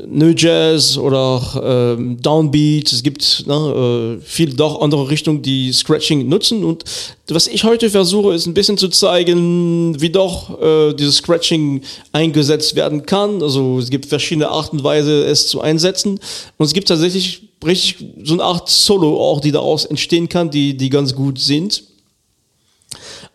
New 0.09 0.33
Jazz 0.37 0.97
oder 0.97 1.97
ähm, 1.97 2.21
Downbeat. 2.21 2.93
Es 2.93 3.03
gibt 3.03 3.45
ne, 3.47 4.19
äh, 4.19 4.25
viel 4.25 4.55
doch 4.55 4.81
andere 4.81 5.11
Richtungen, 5.11 5.43
die 5.43 5.73
Scratching 5.73 6.29
nutzen. 6.29 6.65
Und 6.65 6.85
was 7.29 7.47
ich 7.47 7.65
heute 7.65 7.91
versuche, 7.91 8.35
ist 8.35 8.47
ein 8.47 8.55
bisschen 8.55 8.77
zu 8.77 8.89
zeigen, 8.89 10.01
wie 10.01 10.11
doch 10.11 10.61
äh, 10.61 10.93
dieses 10.95 11.17
Scratching 11.17 11.83
eingesetzt 12.13 12.77
werden 12.77 13.07
kann. 13.07 13.43
Also 13.43 13.79
es 13.79 13.91
gibt 13.91 14.07
verschiedene 14.07 14.49
Arten 14.49 14.79
und 14.79 14.85
Weise, 14.85 15.25
es 15.25 15.49
zu 15.49 15.54
einsetzen. 15.61 16.21
Und 16.57 16.67
es 16.67 16.73
gibt 16.73 16.89
tatsächlich 16.89 17.49
richtig 17.65 18.05
so 18.23 18.35
eine 18.35 18.45
Art 18.45 18.69
Solo 18.69 19.21
auch, 19.21 19.41
die 19.41 19.53
daraus 19.53 19.85
entstehen 19.85 20.29
kann, 20.29 20.51
die, 20.51 20.77
die 20.77 20.91
ganz 20.91 21.15
gut 21.15 21.39
sind. 21.39 21.85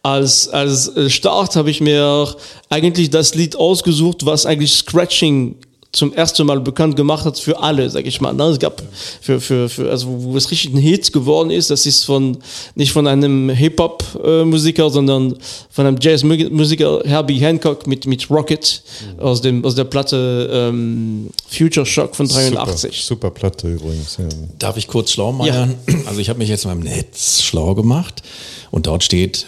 Als, 0.02 0.48
als 0.48 0.96
äh, 0.96 1.10
Start 1.10 1.56
habe 1.56 1.70
ich 1.70 1.82
mir 1.82 2.36
eigentlich 2.70 3.10
das 3.10 3.36
Lied 3.36 3.56
ausgesucht, 3.56 4.26
was 4.26 4.46
eigentlich 4.46 4.72
Scratching 4.72 5.58
zum 5.92 6.14
ersten 6.14 6.46
Mal 6.46 6.60
bekannt 6.60 6.96
gemacht 6.96 7.26
hat 7.26 7.40
für 7.40 7.60
alle, 7.60 7.90
sag 7.90 8.06
ich 8.06 8.22
mal. 8.22 8.32
Ne? 8.34 8.44
Es 8.44 8.60
gab 8.60 8.82
für, 9.22 9.42
für, 9.42 9.68
für, 9.70 9.90
also 9.90 10.08
wo 10.08 10.38
es 10.38 10.52
richtig 10.52 10.72
ein 10.74 10.78
Hit 10.78 11.12
geworden 11.12 11.50
ist, 11.50 11.72
das 11.72 11.88
ist 11.88 12.04
von, 12.04 12.38
nicht 12.76 12.92
von 12.92 13.08
einem 13.08 13.50
Hip-Hop-Musiker, 13.50 14.92
sondern 14.92 15.36
von 15.72 15.88
einem 15.88 15.98
Jazz-Musiker, 16.00 17.02
Herbie 17.06 17.40
Hancock 17.40 17.88
mit, 17.88 18.06
mit 18.06 18.30
Rocket 18.30 18.84
aus, 19.18 19.42
dem, 19.42 19.66
aus 19.66 19.74
der 19.74 19.86
Platte 19.86 20.50
ähm, 20.52 21.30
Future 21.48 21.88
Shock 21.88 22.16
von 22.16 22.28
83. 22.28 23.02
Super, 23.02 23.28
super 23.28 23.32
Platte 23.32 23.68
übrigens. 23.68 24.18
Ja. 24.18 24.26
Darf 24.60 24.78
ich 24.78 24.88
kurz 24.88 25.12
schlau 25.12 25.32
machen? 25.32 25.76
Also 26.06 26.20
ich 26.20 26.30
habe 26.30 26.38
mich 26.38 26.50
jetzt 26.50 26.66
mal 26.66 26.74
im 26.74 26.82
Netz 26.82 27.42
schlau 27.42 27.74
gemacht 27.74 28.22
und 28.70 28.86
dort 28.86 29.04
steht 29.04 29.48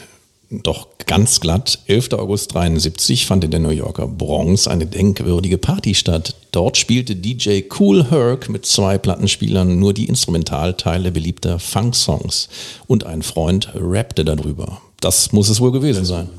doch 0.51 0.87
ganz 1.07 1.39
glatt. 1.39 1.79
11. 1.87 2.13
August 2.13 2.53
73 2.53 3.25
fand 3.25 3.43
in 3.43 3.51
der 3.51 3.59
New 3.59 3.69
Yorker 3.69 4.07
Bronx 4.07 4.67
eine 4.67 4.85
denkwürdige 4.85 5.57
Party 5.57 5.95
statt. 5.95 6.35
Dort 6.51 6.77
spielte 6.77 7.15
DJ 7.15 7.61
Cool 7.79 8.09
Herc 8.11 8.49
mit 8.49 8.65
zwei 8.65 8.97
Plattenspielern 8.97 9.79
nur 9.79 9.93
die 9.93 10.05
Instrumentalteile 10.05 11.11
beliebter 11.11 11.59
Funk-Songs 11.59 12.49
und 12.87 13.05
ein 13.05 13.21
Freund 13.21 13.69
rappte 13.75 14.25
darüber. 14.25 14.81
Das 14.99 15.31
muss 15.31 15.49
es 15.49 15.61
wohl 15.61 15.71
gewesen 15.71 16.05
sein. 16.05 16.29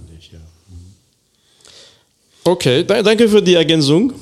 Okay, 2.44 2.84
da, 2.84 3.02
danke 3.02 3.28
für 3.28 3.40
die 3.40 3.54
Ergänzung. 3.54 4.12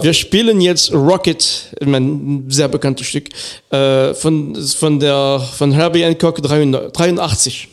Wir 0.00 0.12
spielen 0.12 0.60
jetzt 0.60 0.92
Rocket, 0.92 1.74
ein 1.80 2.44
sehr 2.48 2.68
bekanntes 2.68 3.06
Stück, 3.06 3.28
äh, 3.70 4.14
von, 4.14 4.54
von, 4.54 4.98
der, 5.00 5.40
von 5.40 5.72
Herbie 5.72 6.02
Hancock 6.02 6.42
83. 6.42 7.68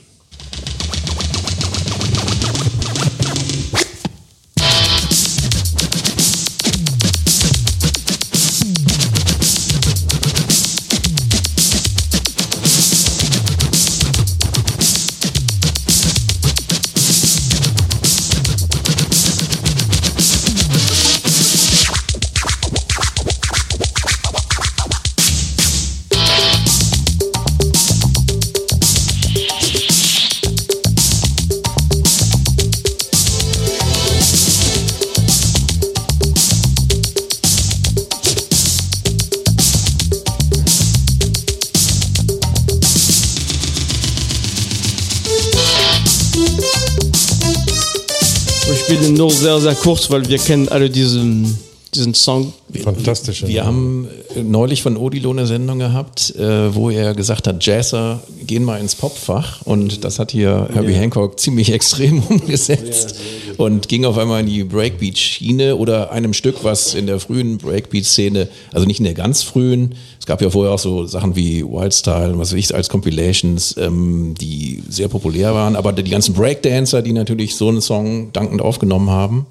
sehr, 49.39 49.59
sehr 49.59 49.75
kurz, 49.75 50.09
weil 50.09 50.27
wir 50.27 50.37
kennen 50.37 50.67
alle 50.67 50.89
diesen, 50.89 51.57
diesen 51.93 52.13
Song. 52.13 52.53
Fantastisch. 52.83 53.47
Wir 53.47 53.65
haben 53.65 54.07
äh, 54.35 54.43
neulich 54.43 54.83
von 54.83 54.97
Odilo 54.97 55.31
eine 55.31 55.47
Sendung 55.47 55.79
gehabt, 55.79 56.35
äh, 56.35 56.75
wo 56.75 56.89
er 56.89 57.13
gesagt 57.13 57.47
hat, 57.47 57.65
Jazzer 57.65 58.21
gehen 58.45 58.63
mal 58.63 58.79
ins 58.79 58.95
Popfach 58.95 59.61
und 59.63 60.03
das 60.03 60.19
hat 60.19 60.31
hier 60.31 60.67
Herbie 60.73 60.93
Hancock 60.93 61.39
ziemlich 61.39 61.71
extrem 61.73 62.21
umgesetzt 62.21 63.15
und 63.57 63.87
ging 63.87 64.03
auf 64.05 64.17
einmal 64.17 64.41
in 64.41 64.47
die 64.47 64.63
Breakbeat-Schiene 64.63 65.77
oder 65.77 66.11
einem 66.11 66.33
Stück, 66.33 66.63
was 66.63 66.93
in 66.93 67.07
der 67.07 67.19
frühen 67.19 67.57
Breakbeat-Szene, 67.57 68.49
also 68.73 68.85
nicht 68.85 68.99
in 68.99 69.05
der 69.05 69.13
ganz 69.13 69.43
frühen, 69.43 69.95
gab 70.29 70.43
ja 70.43 70.51
vorher 70.51 70.71
auch 70.71 70.79
so 70.79 71.07
Sachen 71.07 71.35
wie 71.35 71.63
Wildstyle, 71.63 72.37
was 72.37 72.51
weiß 72.51 72.59
ich, 72.59 72.75
als 72.75 72.87
Compilations, 72.87 73.75
ähm, 73.79 74.35
die 74.39 74.83
sehr 74.87 75.07
populär 75.07 75.55
waren, 75.55 75.75
aber 75.75 75.91
die 75.91 76.11
ganzen 76.11 76.35
Breakdancer, 76.35 77.01
die 77.01 77.13
natürlich 77.13 77.55
so 77.55 77.67
einen 77.67 77.81
Song 77.81 78.31
dankend 78.31 78.61
aufgenommen 78.61 79.09
haben 79.09 79.47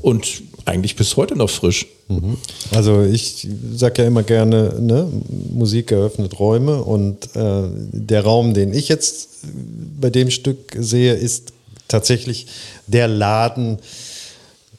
und 0.00 0.42
eigentlich 0.64 0.96
bis 0.96 1.18
heute 1.18 1.36
noch 1.36 1.50
frisch. 1.50 1.84
Also 2.74 3.02
ich 3.02 3.46
sage 3.74 4.02
ja 4.02 4.08
immer 4.08 4.22
gerne, 4.22 4.74
ne, 4.80 5.06
Musik 5.52 5.92
eröffnet 5.92 6.38
Räume 6.38 6.82
und 6.82 7.36
äh, 7.36 7.64
der 7.92 8.24
Raum, 8.24 8.54
den 8.54 8.72
ich 8.72 8.88
jetzt 8.88 9.28
bei 10.00 10.08
dem 10.08 10.30
Stück 10.30 10.76
sehe, 10.78 11.12
ist 11.12 11.52
tatsächlich 11.88 12.46
der 12.86 13.06
Laden, 13.06 13.80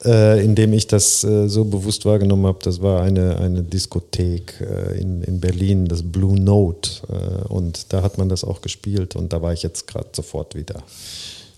äh, 0.05 0.43
in 0.43 0.55
dem 0.55 0.73
ich 0.73 0.87
das 0.87 1.23
äh, 1.23 1.47
so 1.47 1.65
bewusst 1.65 2.05
wahrgenommen 2.05 2.45
habe. 2.45 2.59
Das 2.63 2.81
war 2.81 3.01
eine, 3.01 3.37
eine 3.37 3.63
Diskothek 3.63 4.61
äh, 4.61 4.99
in, 4.99 5.23
in 5.23 5.39
Berlin, 5.39 5.87
das 5.87 6.03
Blue 6.03 6.39
Note. 6.39 6.89
Äh, 7.09 7.47
und 7.47 7.93
da 7.93 8.01
hat 8.01 8.17
man 8.17 8.29
das 8.29 8.43
auch 8.43 8.61
gespielt 8.61 9.15
und 9.15 9.33
da 9.33 9.41
war 9.41 9.53
ich 9.53 9.63
jetzt 9.63 9.87
gerade 9.87 10.09
sofort 10.13 10.55
wieder 10.55 10.83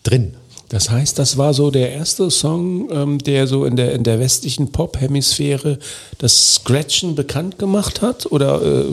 drin. 0.03 0.33
Das 0.69 0.89
heißt, 0.91 1.17
das 1.17 1.35
war 1.37 1.53
so 1.55 1.71
der 1.71 1.91
erste 1.93 2.29
Song, 2.29 2.89
ähm, 2.91 3.17
der 3.17 3.47
so 3.47 3.65
in 3.65 3.75
der, 3.75 3.93
in 3.93 4.03
der 4.03 4.19
westlichen 4.19 4.71
Pop-Hemisphäre 4.71 5.79
das 6.19 6.55
Scratchen 6.55 7.15
bekannt 7.15 7.57
gemacht 7.57 8.01
hat? 8.03 8.31
Oder, 8.31 8.61
äh, 8.61 8.83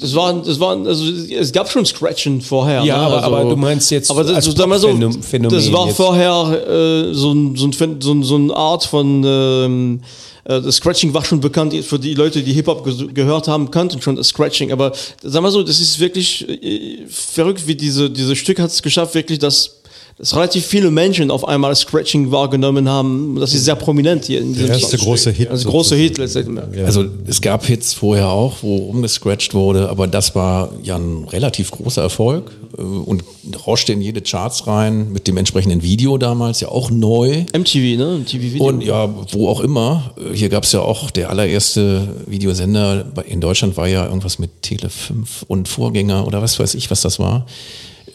Das 0.00 0.14
war, 0.14 0.32
das 0.42 0.58
war, 0.58 0.74
also 0.86 1.04
es 1.38 1.52
gab 1.52 1.70
schon 1.70 1.84
Scratchen 1.84 2.40
vorher. 2.40 2.82
Ja, 2.82 2.96
ne? 2.96 3.02
aber- 3.04 3.22
also, 3.24 3.36
aber 3.36 3.50
du 3.50 3.56
meinst 3.56 3.90
jetzt 3.90 4.10
aber 4.10 4.24
das, 4.24 4.42
so, 4.44 4.52
sag 4.52 4.66
mal 4.68 4.78
so, 4.78 4.88
Phänomen 5.20 5.50
das 5.50 5.70
war 5.70 5.86
jetzt. 5.86 5.96
vorher 5.96 6.66
äh, 7.10 7.14
so, 7.14 7.32
ein, 7.32 7.56
so, 7.56 7.66
ein, 7.66 7.72
so, 8.00 8.12
ein, 8.12 8.22
so 8.22 8.34
eine 8.36 8.56
Art 8.56 8.84
von 8.84 9.22
ähm, 9.26 10.00
äh, 10.44 10.62
das 10.62 10.76
Scratching 10.76 11.12
war 11.12 11.24
schon 11.24 11.40
bekannt 11.40 11.74
für 11.84 11.98
die 11.98 12.14
Leute, 12.14 12.42
die 12.42 12.54
Hip-Hop 12.54 12.86
ges- 12.86 13.12
gehört 13.12 13.48
haben, 13.48 13.70
kannten 13.70 14.00
schon 14.00 14.16
das 14.16 14.28
Scratching. 14.28 14.72
Aber 14.72 14.92
sag 15.22 15.42
mal 15.42 15.52
so, 15.52 15.62
das 15.62 15.78
ist 15.78 16.00
wirklich 16.00 16.48
äh, 16.48 17.06
verrückt, 17.06 17.66
wie 17.66 17.74
diese, 17.74 18.08
dieses 18.08 18.38
Stück 18.38 18.58
hat 18.58 18.70
es 18.70 18.82
geschafft, 18.82 19.14
wirklich, 19.14 19.38
dass, 19.38 19.81
dass 20.18 20.36
relativ 20.36 20.66
viele 20.66 20.90
Menschen 20.90 21.30
auf 21.30 21.46
einmal 21.46 21.74
Scratching 21.74 22.30
wahrgenommen 22.30 22.88
haben. 22.88 23.36
Das 23.40 23.54
ist 23.54 23.64
sehr 23.64 23.76
prominent 23.76 24.24
hier 24.26 24.40
in 24.40 24.52
diesem 24.52 24.66
Der 24.66 24.76
erste 24.76 24.98
große 24.98 25.30
Hit. 25.30 25.48
Also 25.48 25.70
große 25.70 25.96
Hit 25.96 26.18
letztendlich. 26.18 26.84
Also 26.84 27.06
es 27.26 27.40
gab 27.40 27.64
Hits 27.64 27.94
vorher 27.94 28.28
auch, 28.28 28.58
wo 28.62 28.76
rumgescratcht 28.76 29.54
wurde, 29.54 29.88
aber 29.88 30.06
das 30.06 30.34
war 30.34 30.70
ja 30.82 30.96
ein 30.96 31.24
relativ 31.24 31.70
großer 31.70 32.02
Erfolg 32.02 32.52
äh, 32.76 32.82
und 32.82 33.24
rauschte 33.66 33.92
in 33.92 34.00
jede 34.00 34.20
Charts 34.20 34.66
rein 34.66 35.12
mit 35.12 35.26
dem 35.26 35.36
entsprechenden 35.36 35.82
Video 35.82 36.18
damals, 36.18 36.60
ja 36.60 36.68
auch 36.68 36.90
neu. 36.90 37.44
MTV, 37.56 37.96
ne? 37.96 38.18
MTV-Video. 38.20 38.64
Und 38.64 38.82
ja, 38.82 39.08
wo 39.32 39.48
auch 39.48 39.60
immer. 39.60 40.14
Äh, 40.18 40.36
Hier 40.36 40.48
gab 40.48 40.64
es 40.64 40.72
ja 40.72 40.80
auch 40.80 41.10
der 41.10 41.30
allererste 41.30 42.08
Videosender 42.26 43.06
in 43.26 43.40
Deutschland 43.40 43.76
war 43.76 43.88
ja 43.88 44.06
irgendwas 44.06 44.38
mit 44.38 44.62
Tele 44.62 44.88
5 44.88 45.44
und 45.48 45.68
Vorgänger 45.68 46.26
oder 46.26 46.42
was 46.42 46.58
weiß 46.58 46.74
ich, 46.74 46.90
was 46.90 47.00
das 47.00 47.18
war. 47.18 47.46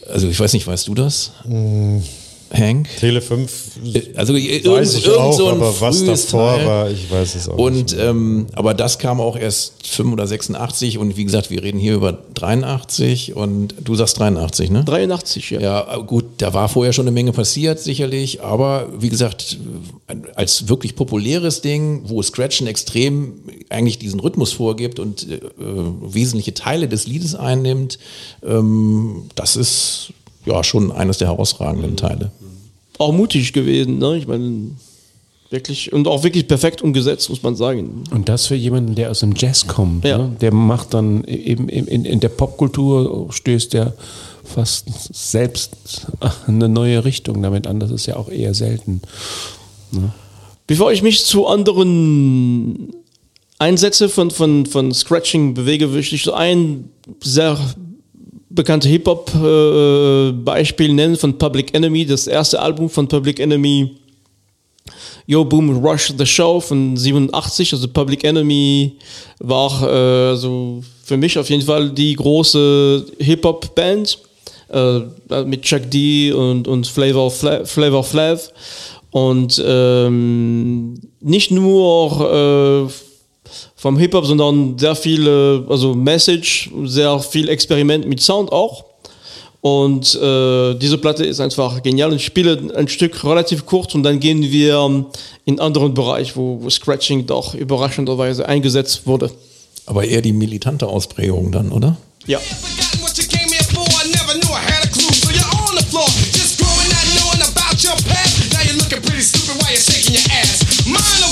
Also 0.10 0.28
ich 0.28 0.40
weiß 0.40 0.54
nicht, 0.54 0.66
weißt 0.68 0.88
du 0.88 0.96
das? 0.96 1.32
Hank? 2.54 2.88
Tele 3.00 3.22
5 3.22 3.52
Also 4.16 4.34
irgend, 4.36 4.66
weiß 4.66 4.96
ich 4.96 5.06
irgend 5.06 5.20
auch, 5.20 5.34
so 5.34 5.48
ein 5.48 5.56
aber 5.56 5.82
was 5.82 6.00
frühes 6.00 6.26
davor 6.28 6.56
Teil. 6.58 6.66
war, 6.68 6.90
ich 6.90 7.12
weiß 7.12 7.36
es 7.36 7.50
auch 7.50 7.58
Und 7.58 7.74
nicht. 7.76 7.96
ähm, 8.00 8.48
aber 8.54 8.74
das 8.74 9.00
kam 9.00 9.20
auch 9.20 9.36
erst 9.38 9.86
5 9.88 10.14
oder 10.14 10.26
86 10.28 10.98
und 10.98 11.18
wie 11.18 11.26
gesagt, 11.26 11.50
wir 11.50 11.62
reden 11.64 11.78
hier 11.80 11.96
über 11.96 12.18
83 12.36 13.36
und 13.36 13.76
du 13.84 13.96
sagst 13.96 14.20
83, 14.20 14.70
ne? 14.72 14.84
83, 14.84 15.50
ja. 15.52 15.60
Ja, 15.60 15.98
gut, 15.98 16.26
da 16.38 16.54
war 16.54 16.70
vorher 16.70 16.94
schon 16.94 17.04
eine 17.06 17.12
Menge 17.14 17.32
passiert, 17.34 17.80
sicherlich, 17.80 18.42
aber 18.42 18.88
wie 19.00 19.10
gesagt, 19.10 19.58
als 20.36 20.70
wirklich 20.70 20.96
populäres 20.96 21.62
Ding, 21.62 22.02
wo 22.06 22.22
Scratchen 22.22 22.68
extrem 22.68 23.34
eigentlich 23.70 24.00
diesen 24.00 24.20
Rhythmus 24.20 24.54
vorgibt 24.54 25.00
und 25.00 25.30
äh, 25.30 25.40
wesentliche 25.60 26.54
Teile 26.54 26.88
des 26.88 27.08
Liedes 27.08 27.36
einnimmt, 27.36 28.00
ähm, 28.46 29.24
das 29.36 29.56
ist 29.58 30.14
ja 30.46 30.64
schon 30.64 30.94
eines 30.94 31.18
der 31.18 31.28
herausragenden 31.28 31.98
Teile. 31.98 32.32
Auch 33.00 33.12
mutig 33.12 33.54
gewesen, 33.54 33.98
ne? 34.00 34.18
Ich 34.18 34.28
meine, 34.28 34.72
wirklich, 35.50 35.94
und 35.94 36.08
auch 36.08 36.24
wirklich 36.24 36.48
perfekt 36.48 36.82
umgesetzt, 36.82 37.30
muss 37.30 37.44
man 37.44 37.56
sagen. 37.56 38.04
Und 38.12 38.30
das 38.30 38.48
für 38.48 38.56
jemanden, 38.56 38.96
der 38.96 39.12
aus 39.12 39.20
dem 39.20 39.34
Jazz 39.36 39.68
kommt. 39.68 40.06
Ja. 40.06 40.18
Ne? 40.18 40.36
Der 40.42 40.54
macht 40.54 40.94
dann 40.94 41.24
eben 41.26 41.70
in, 41.70 42.06
in, 42.06 42.20
der 42.20 42.30
Popkultur 42.30 43.28
stößt 43.32 43.74
der 43.74 43.94
fast 44.44 44.88
selbst 45.14 46.08
eine 46.48 46.70
neue 46.70 47.04
Richtung 47.06 47.42
damit 47.42 47.68
an. 47.68 47.80
Das 47.80 47.92
ist 47.92 48.06
ja 48.06 48.16
auch 48.16 48.30
eher 48.30 48.54
selten. 48.54 49.02
Bevor 50.68 50.92
ich 50.92 51.02
mich 51.02 51.26
zu 51.26 51.48
anderen 51.48 52.94
Einsätze 53.60 54.10
von, 54.10 54.32
von, 54.32 54.66
von 54.66 54.94
Scratching 54.94 55.54
bewege, 55.54 55.88
möchte 55.88 56.16
ich 56.16 56.24
so 56.24 56.34
ein 56.34 56.90
sehr 57.22 57.58
bekanntes 58.58 58.92
Hip-Hop-Beispiel 58.92 60.94
nennen 60.94 61.16
von 61.16 61.38
Public 61.38 61.74
Enemy, 61.74 62.06
das 62.06 62.28
erste 62.28 62.60
Album 62.60 62.90
von 62.90 63.08
Public 63.08 63.40
Enemy, 63.40 63.96
Yo 65.26 65.46
Boom 65.46 65.86
Rush 65.86 66.14
the 66.18 66.26
Show 66.26 66.60
von 66.60 66.98
87. 66.98 67.74
Also 67.74 67.88
Public 67.88 68.24
Enemy 68.24 68.94
war 69.40 69.84
äh, 69.84 70.36
so 70.36 70.82
für 71.04 71.18
mich 71.18 71.38
auf 71.38 71.50
jeden 71.50 71.64
Fall 71.64 71.92
die 71.92 72.16
große 72.16 73.06
Hip-Hop-Band 73.20 74.20
äh, 74.70 75.00
mit 75.46 75.62
Chuck 75.62 75.90
D 75.90 76.32
und, 76.32 76.68
und 76.68 76.88
Flavor, 76.88 77.32
Flav, 77.32 77.70
Flavor 77.70 78.04
Flav. 78.04 78.52
Und 79.12 79.62
ähm, 79.66 81.00
nicht 81.22 81.52
nur 81.52 82.90
äh, 82.90 83.07
vom 83.78 83.98
Hip-Hop, 83.98 84.26
sondern 84.26 84.78
sehr 84.78 84.96
viel, 84.96 85.26
äh, 85.26 85.72
also 85.72 85.94
Message, 85.94 86.70
sehr 86.84 87.20
viel 87.20 87.48
Experiment 87.48 88.08
mit 88.08 88.20
Sound 88.20 88.52
auch. 88.52 88.84
Und 89.62 90.16
äh, 90.16 90.76
diese 90.76 90.98
Platte 90.98 91.26
ist 91.26 91.40
einfach 91.40 91.82
genial. 91.82 92.14
Ich 92.14 92.26
spiele 92.26 92.72
ein 92.76 92.88
Stück 92.88 93.24
relativ 93.24 93.66
kurz 93.66 93.96
und 93.96 94.04
dann 94.04 94.20
gehen 94.20 94.42
wir 94.42 94.76
ähm, 94.78 95.06
in 95.46 95.54
einen 95.54 95.60
anderen 95.60 95.94
Bereich, 95.94 96.36
wo, 96.36 96.60
wo 96.62 96.70
Scratching 96.70 97.26
doch 97.26 97.54
überraschenderweise 97.54 98.48
eingesetzt 98.48 99.06
wurde. 99.06 99.32
Aber 99.86 100.06
eher 100.06 100.22
die 100.22 100.34
militante 100.34 100.88
Ausprägung 100.88 101.52
dann, 101.52 101.72
oder? 101.72 101.98
Ja. 102.28 102.40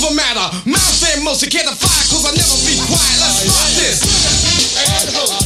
another 0.06 0.16
matter. 0.16 0.68
Mouth 0.68 1.14
and 1.14 1.24
most 1.24 1.48
can't 1.50 1.66
the 1.66 1.74
fire, 1.74 2.04
cause 2.10 2.24
I 2.24 2.32
never 2.34 2.56
be 2.66 2.76
quiet. 2.86 3.18
Let's 3.20 3.46
rock 3.46 3.70
this. 3.76 5.45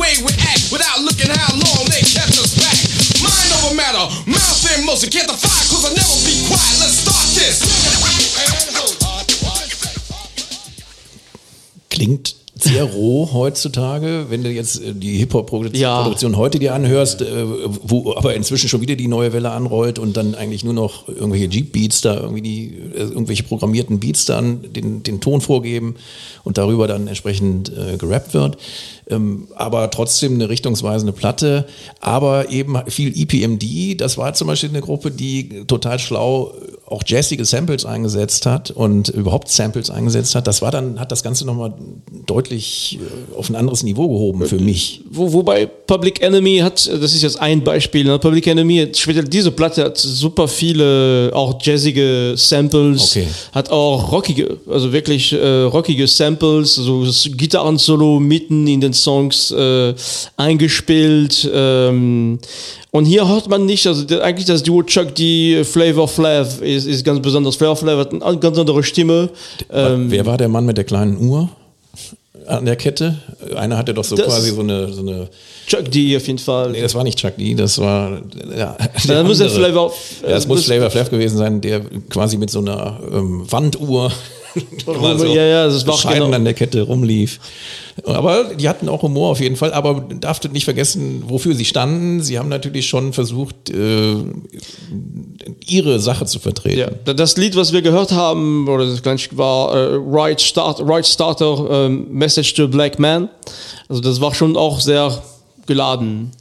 Way 0.00 0.16
we 0.24 0.32
act 0.48 0.72
without 0.72 1.04
looking 1.04 1.28
how 1.28 1.52
long 1.52 1.84
they 1.92 2.00
kept 2.00 2.32
us 2.40 2.56
back. 2.56 2.72
Mind 3.20 3.52
over 3.60 3.76
matter, 3.76 4.08
mouth 4.24 4.60
motion, 4.88 5.12
can't 5.12 5.28
defy, 5.28 5.60
cause 5.68 5.84
I 5.84 5.92
never 5.92 6.16
be 6.24 6.40
quiet. 6.48 6.80
Let's 6.80 7.04
start 7.04 7.28
this. 7.36 7.60
Klingt 11.90 12.39
sehr 12.64 12.84
roh 12.84 13.30
heutzutage, 13.32 14.26
wenn 14.28 14.42
du 14.42 14.50
jetzt 14.50 14.82
äh, 14.82 14.92
die 14.94 15.18
Hip-Hop-Produktion 15.18 15.80
Ja. 16.32 16.38
heute 16.38 16.58
dir 16.58 16.74
anhörst, 16.74 17.22
äh, 17.22 17.44
wo 17.82 18.14
aber 18.14 18.34
inzwischen 18.34 18.68
schon 18.68 18.80
wieder 18.80 18.96
die 18.96 19.08
neue 19.08 19.32
Welle 19.32 19.50
anrollt 19.50 19.98
und 19.98 20.16
dann 20.16 20.34
eigentlich 20.34 20.64
nur 20.64 20.74
noch 20.74 21.08
irgendwelche 21.08 21.46
Jeep-Beats 21.46 22.00
da, 22.02 22.20
irgendwie 22.20 22.42
die, 22.42 22.66
äh, 22.94 23.00
irgendwelche 23.00 23.42
programmierten 23.42 24.00
Beats 24.00 24.26
dann 24.26 24.72
den, 24.72 25.02
den 25.02 25.20
Ton 25.20 25.40
vorgeben 25.40 25.96
und 26.44 26.58
darüber 26.58 26.86
dann 26.86 27.06
entsprechend 27.06 27.70
äh, 27.76 27.96
gerappt 27.96 28.34
wird. 28.34 28.56
Ähm, 29.08 29.48
aber 29.56 29.90
trotzdem 29.90 30.34
eine 30.34 30.48
richtungsweisende 30.48 31.12
Platte, 31.12 31.66
aber 32.00 32.50
eben 32.50 32.76
viel 32.86 33.12
EPMD, 33.20 34.00
das 34.00 34.18
war 34.18 34.32
zum 34.34 34.46
Beispiel 34.46 34.68
eine 34.68 34.80
Gruppe, 34.80 35.10
die 35.10 35.64
total 35.66 35.98
schlau 35.98 36.54
auch 36.90 37.02
jazzige 37.06 37.44
Samples 37.44 37.86
eingesetzt 37.86 38.46
hat 38.46 38.70
und 38.72 39.08
überhaupt 39.08 39.48
Samples 39.48 39.90
eingesetzt 39.90 40.34
hat. 40.34 40.46
Das 40.46 40.60
war 40.60 40.70
dann, 40.72 40.98
hat 40.98 41.12
das 41.12 41.22
Ganze 41.22 41.46
nochmal 41.46 41.72
deutlich 42.26 42.98
äh, 43.00 43.38
auf 43.38 43.48
ein 43.48 43.56
anderes 43.56 43.82
Niveau 43.84 44.08
gehoben 44.08 44.44
für 44.46 44.58
mich. 44.58 45.02
Wo, 45.08 45.32
wobei 45.32 45.66
Public 45.66 46.20
Enemy 46.20 46.58
hat, 46.58 46.86
das 46.88 47.14
ist 47.14 47.22
jetzt 47.22 47.40
ein 47.40 47.62
Beispiel, 47.62 48.04
ne? 48.04 48.18
Public 48.18 48.46
Enemy, 48.48 48.88
speziell 48.94 49.24
diese 49.24 49.52
Platte 49.52 49.84
hat 49.84 49.98
super 49.98 50.48
viele 50.48 51.30
auch 51.32 51.58
jazzige 51.62 52.34
Samples, 52.36 53.16
Okay. 53.16 53.28
hat 53.52 53.70
auch 53.70 54.10
rockige, 54.10 54.58
also 54.68 54.92
wirklich 54.92 55.32
äh, 55.32 55.62
rockige 55.62 56.06
Samples, 56.08 56.74
so 56.74 57.04
das 57.04 57.28
Gitarrensolo 57.32 58.18
mitten 58.18 58.66
in 58.66 58.80
den 58.80 58.92
Songs 58.92 59.52
äh, 59.52 59.94
eingespielt. 60.36 61.48
Ähm, 61.52 62.38
und 62.92 63.04
hier 63.04 63.28
hört 63.28 63.48
man 63.48 63.66
nicht, 63.66 63.86
also 63.86 64.04
eigentlich 64.20 64.46
das 64.46 64.62
Duo 64.62 64.82
Chuck 64.82 65.14
D, 65.14 65.62
Flavor 65.64 66.08
Flav 66.08 66.60
ist, 66.60 66.86
ist 66.86 67.04
ganz 67.04 67.20
besonders. 67.22 67.56
Flavor 67.56 67.76
Flav 67.76 67.98
hat 67.98 68.22
eine 68.22 68.38
ganz 68.38 68.58
andere 68.58 68.82
Stimme. 68.82 69.30
Ähm, 69.72 70.10
Wer 70.10 70.26
war 70.26 70.36
der 70.36 70.48
Mann 70.48 70.64
mit 70.66 70.76
der 70.76 70.84
kleinen 70.84 71.16
Uhr 71.18 71.48
an 72.46 72.64
der 72.64 72.76
Kette? 72.76 73.16
Einer 73.54 73.76
hatte 73.78 73.94
doch 73.94 74.04
so 74.04 74.16
Das- 74.16 74.26
quasi 74.26 74.50
so 74.50 74.60
eine, 74.62 74.92
so 74.92 75.02
eine 75.02 75.28
Chuck 75.68 75.88
D 75.90 76.16
auf 76.16 76.26
jeden 76.26 76.38
Fall. 76.40 76.70
Nee, 76.72 76.80
das 76.82 76.94
war 76.96 77.04
nicht 77.04 77.16
Chuck 77.18 77.36
D, 77.36 77.54
das 77.54 77.78
war 77.78 78.22
ja, 78.56 78.76
Dann 79.06 79.26
muss 79.26 79.38
der. 79.38 79.50
Flavor- 79.50 79.92
Ja, 80.22 80.28
äh, 80.30 80.34
muss 80.34 80.48
muss- 80.48 80.64
Flavor 80.64 80.90
Flav 80.90 81.10
gewesen 81.10 81.36
sein, 81.38 81.60
der 81.60 81.82
quasi 82.08 82.36
mit 82.38 82.50
so 82.50 82.58
einer 82.58 82.98
ähm, 83.12 83.44
Wanduhr 83.48 84.10
immer 84.86 85.18
so 85.18 85.26
Ja, 85.26 85.44
ja, 85.44 85.66
das 85.66 85.86
war 85.86 85.94
bescheiden 85.94 86.24
genau- 86.24 86.36
an 86.36 86.44
der 86.44 86.54
Kette 86.54 86.82
rumlief. 86.82 87.40
Aber 88.04 88.54
die 88.54 88.68
hatten 88.68 88.88
auch 88.88 89.02
Humor 89.02 89.30
auf 89.30 89.40
jeden 89.40 89.56
Fall, 89.56 89.72
aber 89.72 90.06
darfst 90.20 90.50
nicht 90.52 90.64
vergessen, 90.64 91.24
wofür 91.26 91.54
sie 91.54 91.64
standen. 91.64 92.22
Sie 92.22 92.38
haben 92.38 92.48
natürlich 92.48 92.86
schon 92.86 93.12
versucht, 93.12 93.68
äh, 93.68 94.14
ihre 95.66 96.00
Sache 96.00 96.24
zu 96.26 96.38
vertreten. 96.38 96.78
Ja, 96.78 97.12
das 97.12 97.36
Lied, 97.36 97.56
was 97.56 97.72
wir 97.72 97.82
gehört 97.82 98.12
haben, 98.12 98.68
oder 98.68 98.86
das 98.86 99.02
war 99.36 99.74
äh, 99.74 99.98
Right, 100.02 100.40
Start, 100.40 100.80
right 100.82 101.06
Starter 101.06 101.86
ähm, 101.86 102.06
Message 102.10 102.54
to 102.54 102.64
a 102.64 102.66
Black 102.66 102.98
Man. 102.98 103.28
Also 103.88 104.00
das 104.00 104.20
war 104.20 104.34
schon 104.34 104.56
auch 104.56 104.80
sehr 104.80 105.22
geladen. 105.66 106.32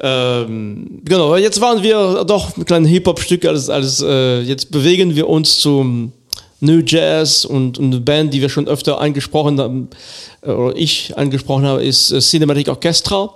Ähm, 0.00 1.00
genau, 1.04 1.36
jetzt 1.36 1.60
waren 1.60 1.82
wir 1.82 2.24
doch 2.24 2.56
ein 2.56 2.64
kleines 2.64 2.90
Hip-Hop-Stück, 2.90 3.44
als, 3.44 3.68
als 3.70 4.02
äh, 4.02 4.40
jetzt 4.42 4.70
bewegen 4.70 5.16
wir 5.16 5.28
uns 5.28 5.58
zum 5.58 6.12
New 6.60 6.82
Jazz 6.84 7.44
und, 7.44 7.78
und 7.78 7.92
eine 7.92 8.00
Band, 8.00 8.34
die 8.34 8.40
wir 8.40 8.48
schon 8.48 8.68
öfter 8.68 9.00
angesprochen 9.00 9.60
haben, 9.60 9.88
äh, 10.42 10.50
oder 10.50 10.76
ich 10.76 11.16
angesprochen 11.16 11.64
habe, 11.64 11.84
ist 11.84 12.10
äh, 12.10 12.20
Cinematic 12.20 12.68
Orchestra. 12.68 13.32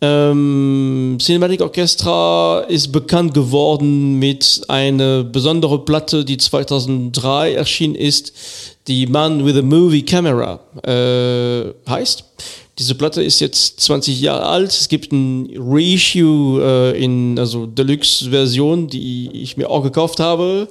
Ähm, 0.00 1.16
Cinematic 1.20 1.60
Orchestra 1.62 2.60
ist 2.68 2.92
bekannt 2.92 3.32
geworden 3.32 4.18
mit 4.18 4.62
einer 4.68 5.24
besonderen 5.24 5.84
Platte, 5.84 6.24
die 6.24 6.36
2003 6.36 7.54
erschienen 7.54 7.94
ist, 7.94 8.32
die 8.86 9.06
Man 9.06 9.44
with 9.46 9.56
a 9.56 9.62
Movie 9.62 10.02
Camera 10.02 10.60
äh, 10.82 11.72
heißt. 11.88 12.24
Diese 12.78 12.96
Platte 12.96 13.22
ist 13.22 13.40
jetzt 13.40 13.80
20 13.80 14.20
Jahre 14.20 14.46
alt. 14.46 14.70
Es 14.70 14.88
gibt 14.88 15.12
ein 15.12 15.48
Reissue 15.56 16.60
äh, 16.60 17.02
in 17.04 17.38
also 17.38 17.66
Deluxe-Version, 17.66 18.88
die 18.88 19.30
ich 19.32 19.56
mir 19.56 19.70
auch 19.70 19.82
gekauft 19.82 20.18
habe. 20.18 20.68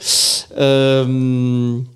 Ähm, 0.55 1.87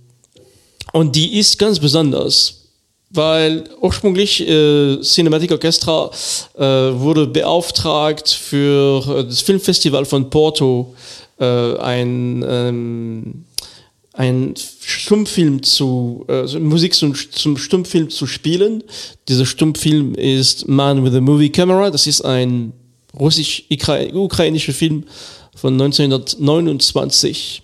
und 0.93 1.15
die 1.15 1.37
ist 1.37 1.59
ganz 1.59 1.79
besonders, 1.79 2.67
weil 3.09 3.65
ursprünglich 3.81 4.47
äh, 4.47 5.01
Cinematic 5.01 5.51
Orchestra 5.51 6.09
äh, 6.57 6.61
wurde 6.61 7.27
beauftragt 7.27 8.29
für 8.29 9.03
äh, 9.09 9.23
das 9.25 9.41
Filmfestival 9.41 10.05
von 10.05 10.29
Porto 10.29 10.95
äh, 11.37 11.77
ein 11.79 12.45
ähm, 12.47 13.43
ein 14.17 14.55
Stummfilm 14.81 15.61
zu, 15.61 16.25
äh, 16.27 16.43
Musik 16.57 16.95
zum, 16.95 17.13
zum 17.13 17.55
Stummfilm 17.55 18.09
zu 18.09 18.25
spielen. 18.25 18.83
Dieser 19.27 19.45
Stummfilm 19.45 20.15
ist 20.15 20.67
Man 20.67 21.05
with 21.05 21.13
a 21.13 21.21
Movie 21.21 21.51
Camera. 21.51 21.91
Das 21.91 22.07
ist 22.07 22.21
ein 22.21 22.73
russisch-ukrainischer 23.17 24.73
Film 24.73 25.03
von 25.55 25.73
1929 25.73 27.61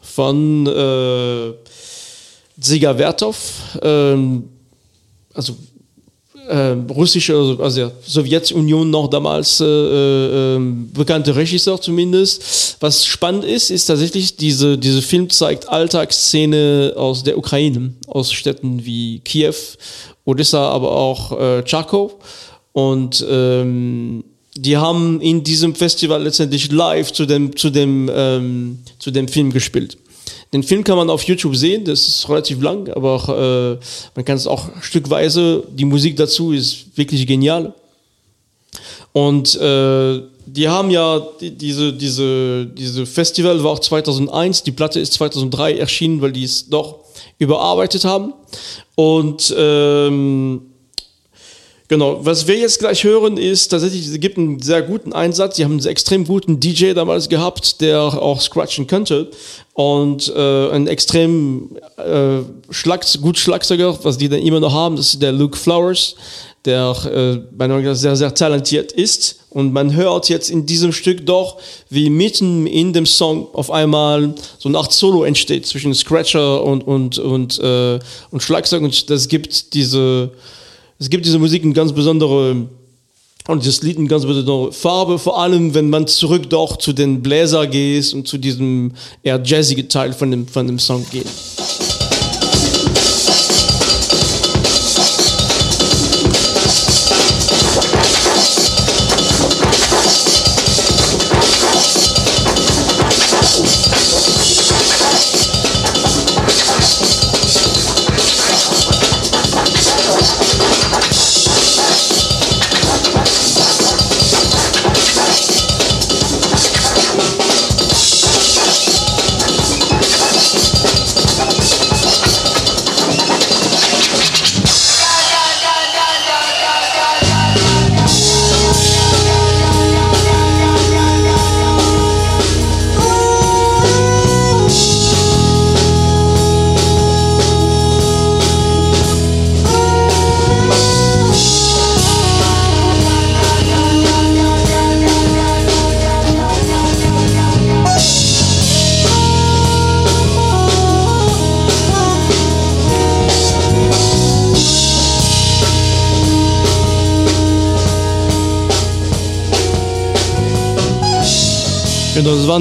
von 0.00 0.66
äh, 0.66 1.52
Dziga 2.58 2.94
Vertov, 2.94 3.78
ähm, 3.82 4.48
also 5.34 5.56
äh, 6.48 6.76
russische, 6.90 7.34
also, 7.34 7.62
also 7.62 7.80
ja, 7.80 7.90
Sowjetunion 8.04 8.90
noch 8.90 9.08
damals 9.08 9.60
äh, 9.60 9.64
äh, 9.64 10.58
bekannte 10.92 11.34
Regisseur 11.34 11.80
zumindest. 11.80 12.76
Was 12.80 13.06
spannend 13.06 13.44
ist, 13.44 13.70
ist 13.70 13.86
tatsächlich, 13.86 14.36
diese, 14.36 14.78
diese 14.78 15.02
Film 15.02 15.30
zeigt 15.30 15.68
Alltagsszene 15.68 16.94
aus 16.96 17.22
der 17.22 17.38
Ukraine, 17.38 17.92
aus 18.06 18.32
Städten 18.32 18.84
wie 18.84 19.20
Kiew, 19.20 19.54
Odessa, 20.24 20.70
aber 20.70 20.92
auch 20.92 21.38
äh, 21.38 21.62
Charkow. 21.66 22.12
Und 22.72 23.24
ähm, 23.28 24.24
die 24.56 24.76
haben 24.76 25.20
in 25.20 25.44
diesem 25.44 25.74
Festival 25.74 26.22
letztendlich 26.22 26.70
live 26.70 27.12
zu 27.12 27.26
dem, 27.26 27.56
zu 27.56 27.70
dem, 27.70 28.10
ähm, 28.14 28.78
zu 28.98 29.10
dem 29.10 29.28
Film 29.28 29.52
gespielt. 29.52 29.96
Den 30.52 30.62
Film 30.62 30.84
kann 30.84 30.96
man 30.96 31.08
auf 31.08 31.22
YouTube 31.22 31.56
sehen, 31.56 31.84
das 31.84 32.06
ist 32.06 32.28
relativ 32.28 32.60
lang, 32.60 32.88
aber 32.90 33.12
auch, 33.12 33.28
äh, 33.30 33.78
man 34.14 34.24
kann 34.24 34.36
es 34.36 34.46
auch 34.46 34.68
stückweise, 34.82 35.64
die 35.70 35.86
Musik 35.86 36.16
dazu 36.16 36.52
ist 36.52 36.96
wirklich 36.96 37.26
genial. 37.26 37.72
Und 39.12 39.54
äh, 39.56 40.20
die 40.44 40.68
haben 40.68 40.90
ja 40.90 41.20
die, 41.40 41.50
diese, 41.56 41.92
diese, 41.92 42.66
diese 42.66 43.06
Festival 43.06 43.62
war 43.64 43.72
auch 43.72 43.78
2001, 43.78 44.62
die 44.62 44.72
Platte 44.72 45.00
ist 45.00 45.14
2003 45.14 45.78
erschienen, 45.78 46.20
weil 46.20 46.32
die 46.32 46.44
es 46.44 46.68
doch 46.68 47.00
überarbeitet 47.38 48.04
haben. 48.04 48.34
Und 48.94 49.54
ähm, 49.56 50.71
Genau, 51.88 52.24
was 52.24 52.46
wir 52.46 52.56
jetzt 52.56 52.78
gleich 52.78 53.04
hören, 53.04 53.36
ist 53.36 53.68
tatsächlich, 53.68 54.06
es 54.06 54.18
gibt 54.18 54.38
einen 54.38 54.60
sehr 54.60 54.82
guten 54.82 55.12
Einsatz. 55.12 55.56
Sie 55.56 55.64
haben 55.64 55.72
einen 55.72 55.86
extrem 55.86 56.24
guten 56.24 56.58
DJ 56.58 56.92
damals 56.92 57.28
gehabt, 57.28 57.80
der 57.80 58.00
auch 58.00 58.40
scratchen 58.40 58.86
könnte. 58.86 59.30
Und 59.74 60.32
äh, 60.34 60.70
ein 60.70 60.86
extrem 60.86 61.76
äh, 61.96 62.40
Schlags 62.70 63.20
gut 63.20 63.38
Schlagzeuger, 63.38 63.98
was 64.04 64.18
die 64.18 64.28
dann 64.28 64.40
immer 64.40 64.60
noch 64.60 64.72
haben, 64.72 64.96
das 64.96 65.14
ist 65.14 65.22
der 65.22 65.32
Luke 65.32 65.56
Flowers, 65.56 66.14
der 66.64 66.94
äh, 67.04 67.36
bei 67.56 67.66
Neugier 67.66 67.94
sehr, 67.94 68.16
sehr 68.16 68.34
talentiert 68.34 68.92
ist. 68.92 69.40
Und 69.50 69.72
man 69.72 69.94
hört 69.94 70.28
jetzt 70.28 70.50
in 70.50 70.64
diesem 70.64 70.92
Stück 70.92 71.26
doch, 71.26 71.58
wie 71.90 72.08
mitten 72.08 72.66
in 72.66 72.92
dem 72.92 73.04
Song 73.04 73.48
auf 73.54 73.70
einmal 73.70 74.34
so 74.58 74.68
eine 74.68 74.78
Art 74.78 74.92
Solo 74.92 75.24
entsteht 75.24 75.66
zwischen 75.66 75.94
Scratcher 75.94 76.62
und, 76.62 76.86
und, 76.86 77.18
und, 77.18 77.58
äh, 77.58 77.98
und 78.30 78.42
Schlagzeug. 78.42 78.82
Und 78.82 79.10
das 79.10 79.28
gibt 79.28 79.74
diese 79.74 80.30
es 81.02 81.10
gibt 81.10 81.26
diese 81.26 81.40
Musik 81.40 81.64
eine 81.64 81.72
ganz 81.72 81.92
besondere 81.92 82.68
Und 83.48 83.66
das 83.66 83.82
Lied 83.82 83.98
eine 83.98 84.06
ganz 84.06 84.24
besondere 84.24 84.72
Farbe, 84.72 85.18
vor 85.18 85.40
allem 85.40 85.74
wenn 85.74 85.90
man 85.90 86.06
zurück 86.06 86.48
doch 86.48 86.76
zu 86.76 86.92
den 86.92 87.22
Bläser 87.22 87.66
geht 87.66 88.14
und 88.14 88.28
zu 88.28 88.38
diesem 88.38 88.92
eher 89.24 89.42
jazzigen 89.44 89.88
Teil 89.88 90.12
von 90.12 90.30
dem, 90.30 90.46
von 90.46 90.68
dem 90.68 90.78
Song 90.78 91.04
geht. 91.10 91.26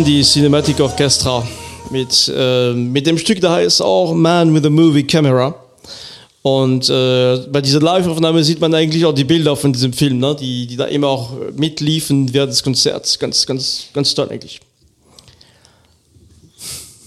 Waren 0.01 0.05
die 0.05 0.23
Cinematic 0.23 0.79
Orchestra. 0.79 1.47
Mit, 1.91 2.31
äh, 2.35 2.73
mit 2.73 3.05
dem 3.05 3.17
Stück, 3.17 3.39
da 3.41 3.53
heißt 3.53 3.81
auch 3.81 4.13
Man 4.13 4.53
with 4.53 4.65
a 4.65 4.69
Movie 4.69 5.03
Camera. 5.03 5.53
Und 6.41 6.89
äh, 6.89 7.37
bei 7.51 7.61
dieser 7.61 7.81
Live-Aufnahme 7.81 8.43
sieht 8.43 8.59
man 8.59 8.73
eigentlich 8.73 9.05
auch 9.05 9.13
die 9.13 9.25
Bilder 9.25 9.55
von 9.55 9.73
diesem 9.73 9.93
Film, 9.93 10.17
ne? 10.17 10.35
die, 10.39 10.65
die 10.65 10.75
da 10.75 10.85
immer 10.85 11.07
auch 11.09 11.33
mitliefen 11.55 12.33
während 12.33 12.51
des 12.51 12.63
Konzerts. 12.63 13.19
Ganz, 13.19 13.45
ganz, 13.45 13.85
ganz 13.93 14.15
toll 14.15 14.29
eigentlich. 14.31 14.59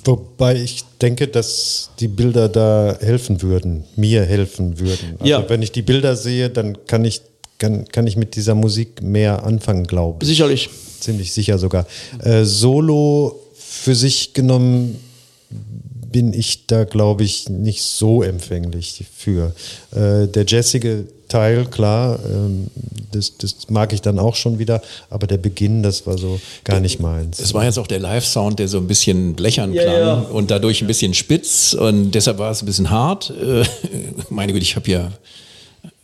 Wobei 0.04 0.56
ich 0.62 0.84
denke, 1.00 1.26
dass 1.26 1.90
die 1.98 2.08
Bilder 2.08 2.48
da 2.48 2.96
helfen 3.00 3.42
würden, 3.42 3.84
mir 3.96 4.22
helfen 4.22 4.78
würden. 4.78 5.16
Also 5.18 5.32
Ja. 5.32 5.48
wenn 5.48 5.62
ich 5.62 5.72
die 5.72 5.82
Bilder 5.82 6.14
sehe, 6.14 6.48
dann 6.50 6.86
kann 6.86 7.04
ich, 7.04 7.22
kann, 7.58 7.86
kann 7.88 8.06
ich 8.06 8.16
mit 8.16 8.36
dieser 8.36 8.54
Musik 8.54 9.02
mehr 9.02 9.42
anfangen, 9.44 9.84
glaube 9.84 10.18
ich. 10.22 10.28
Sicherlich. 10.28 10.68
Ziemlich 11.04 11.32
sicher 11.32 11.58
sogar. 11.58 11.86
Äh, 12.22 12.44
Solo 12.44 13.38
für 13.54 13.94
sich 13.94 14.32
genommen 14.32 14.98
bin 16.10 16.32
ich 16.32 16.66
da, 16.66 16.84
glaube 16.84 17.24
ich, 17.24 17.48
nicht 17.48 17.82
so 17.82 18.22
empfänglich 18.22 19.04
für. 19.14 19.54
Äh, 19.90 20.28
der 20.28 20.46
jazzige 20.46 21.04
Teil, 21.28 21.66
klar, 21.66 22.18
ähm, 22.24 22.68
das, 23.12 23.36
das 23.36 23.68
mag 23.68 23.92
ich 23.92 24.00
dann 24.00 24.18
auch 24.18 24.34
schon 24.34 24.58
wieder, 24.58 24.80
aber 25.10 25.26
der 25.26 25.36
Beginn, 25.36 25.82
das 25.82 26.06
war 26.06 26.16
so 26.16 26.40
gar 26.62 26.80
nicht 26.80 27.00
meins. 27.00 27.38
Es 27.40 27.52
war 27.52 27.64
jetzt 27.64 27.78
auch 27.78 27.86
der 27.86 27.98
Live-Sound, 27.98 28.58
der 28.60 28.68
so 28.68 28.78
ein 28.78 28.86
bisschen 28.86 29.34
blechern 29.34 29.74
Ja, 29.74 29.82
klang 29.82 29.98
ja. 29.98 30.14
und 30.14 30.50
dadurch 30.50 30.80
ein 30.80 30.86
bisschen 30.86 31.12
spitz 31.12 31.74
und 31.74 32.12
deshalb 32.12 32.38
war 32.38 32.50
es 32.50 32.62
ein 32.62 32.66
bisschen 32.66 32.90
hart. 32.90 33.30
Äh, 33.30 33.64
meine 34.30 34.52
Güte, 34.52 34.62
ich 34.62 34.76
habe 34.76 34.90
ja 34.90 35.12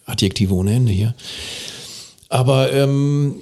Adjektive 0.05 0.53
ohne 0.53 0.75
Ende 0.75 0.93
hier. 0.93 1.15
Aber 2.29 2.73
ähm, 2.73 3.37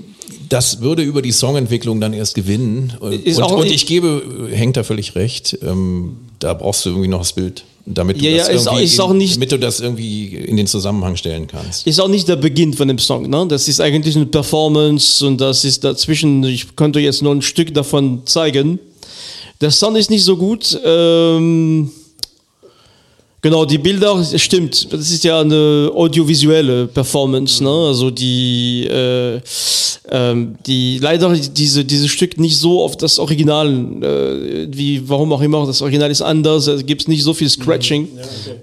das 0.49 0.81
würde 0.81 1.03
über 1.03 1.23
die 1.23 1.33
Songentwicklung 1.33 2.01
dann 2.01 2.13
erst 2.13 2.35
gewinnen. 2.35 2.93
Und, 3.01 3.13
Ist 3.25 3.39
und, 3.39 3.43
auch- 3.45 3.59
und 3.59 3.67
ich 3.71 3.87
gebe, 3.87 4.49
hängt 4.53 4.77
da 4.77 4.83
völlig 4.85 5.15
recht. 5.15 5.59
Ähm, 5.63 6.17
da 6.39 6.55
brauchst 6.55 6.85
du 6.85 6.91
irgendwie 6.91 7.09
noch 7.09 7.19
das 7.21 7.33
Bild, 7.33 7.65
damit 7.87 8.21
du 8.21 8.25
Ja, 8.25 8.37
das 8.39 8.49
ja, 8.49 8.55
ist 8.55 8.67
auch- 8.69 8.73
irgendwie, 8.73 8.85
ist 8.85 9.01
auch 9.01 9.13
nicht- 9.13 9.35
damit 9.37 9.53
du 9.53 9.59
das 9.59 9.81
irgendwie 9.81 10.27
in 10.37 10.57
den 10.57 10.67
Zusammenhang 10.67 11.17
stellen 11.17 11.47
kannst. 11.47 11.87
Ist 11.87 12.01
auch 12.01 12.09
nicht 12.09 12.29
der 12.29 12.37
Beginn 12.37 12.75
von 12.75 12.89
dem 12.89 12.99
Song, 12.99 13.29
ne? 13.29 13.47
Das 13.49 13.69
ist 13.69 13.81
eigentlich 13.81 14.17
eine 14.17 14.27
Performance 14.27 15.27
und 15.27 15.41
das 15.41 15.65
ist 15.65 15.85
dazwischen, 15.85 16.45
ich 16.45 16.77
könnte 16.77 17.01
jetzt 17.01 17.23
nur 17.23 17.35
ein 17.35 17.43
Stück 17.43 17.75
davon 17.75 18.23
zeigen. 18.25 18.79
Der 19.61 19.71
Sound 19.73 19.97
ist 19.99 20.11
nicht 20.11 20.23
so 20.23 20.37
gut. 20.37 20.79
Ähm, 20.85 21.91
genau, 23.41 23.65
die 23.65 23.79
Bilder, 23.79 24.23
stimmt, 24.37 24.93
das 24.93 25.11
ist 25.11 25.25
ja 25.25 25.41
eine 25.41 25.91
audiovisuelle 25.95 26.87
Performance, 26.87 27.63
ne? 27.63 27.71
Also 27.71 28.11
die, 28.11 28.87
äh, 28.87 29.41
ähm, 30.11 30.57
die 30.67 30.99
leider 30.99 31.35
diese, 31.35 31.85
dieses 31.85 32.11
Stück 32.11 32.39
nicht 32.39 32.57
so 32.57 32.83
auf 32.83 32.97
das 32.97 33.19
Original, 33.19 33.69
äh, 33.69 34.69
wie 34.71 35.09
warum 35.09 35.33
auch 35.33 35.41
immer, 35.41 35.67
das 35.67 35.83
Original 35.83 36.11
ist 36.11 36.23
anders, 36.23 36.67
es 36.67 36.87
gibt 36.87 37.09
nicht 37.09 37.23
so 37.23 37.35
viel 37.35 37.49
Scratching. 37.49 38.09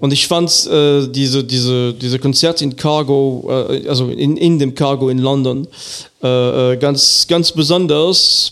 Und 0.00 0.12
ich 0.12 0.26
fand 0.26 0.50
äh, 0.66 1.06
diese, 1.08 1.44
diese, 1.44 1.94
diese 1.94 2.18
Konzert 2.18 2.62
in 2.62 2.76
Cargo, 2.76 3.44
äh, 3.48 3.88
also 3.88 4.08
in, 4.08 4.36
in 4.36 4.58
dem 4.58 4.74
Cargo 4.74 5.08
in 5.08 5.18
London, 5.18 5.68
äh, 6.22 6.72
äh, 6.72 6.76
ganz, 6.76 7.26
ganz 7.28 7.52
besonders. 7.52 8.50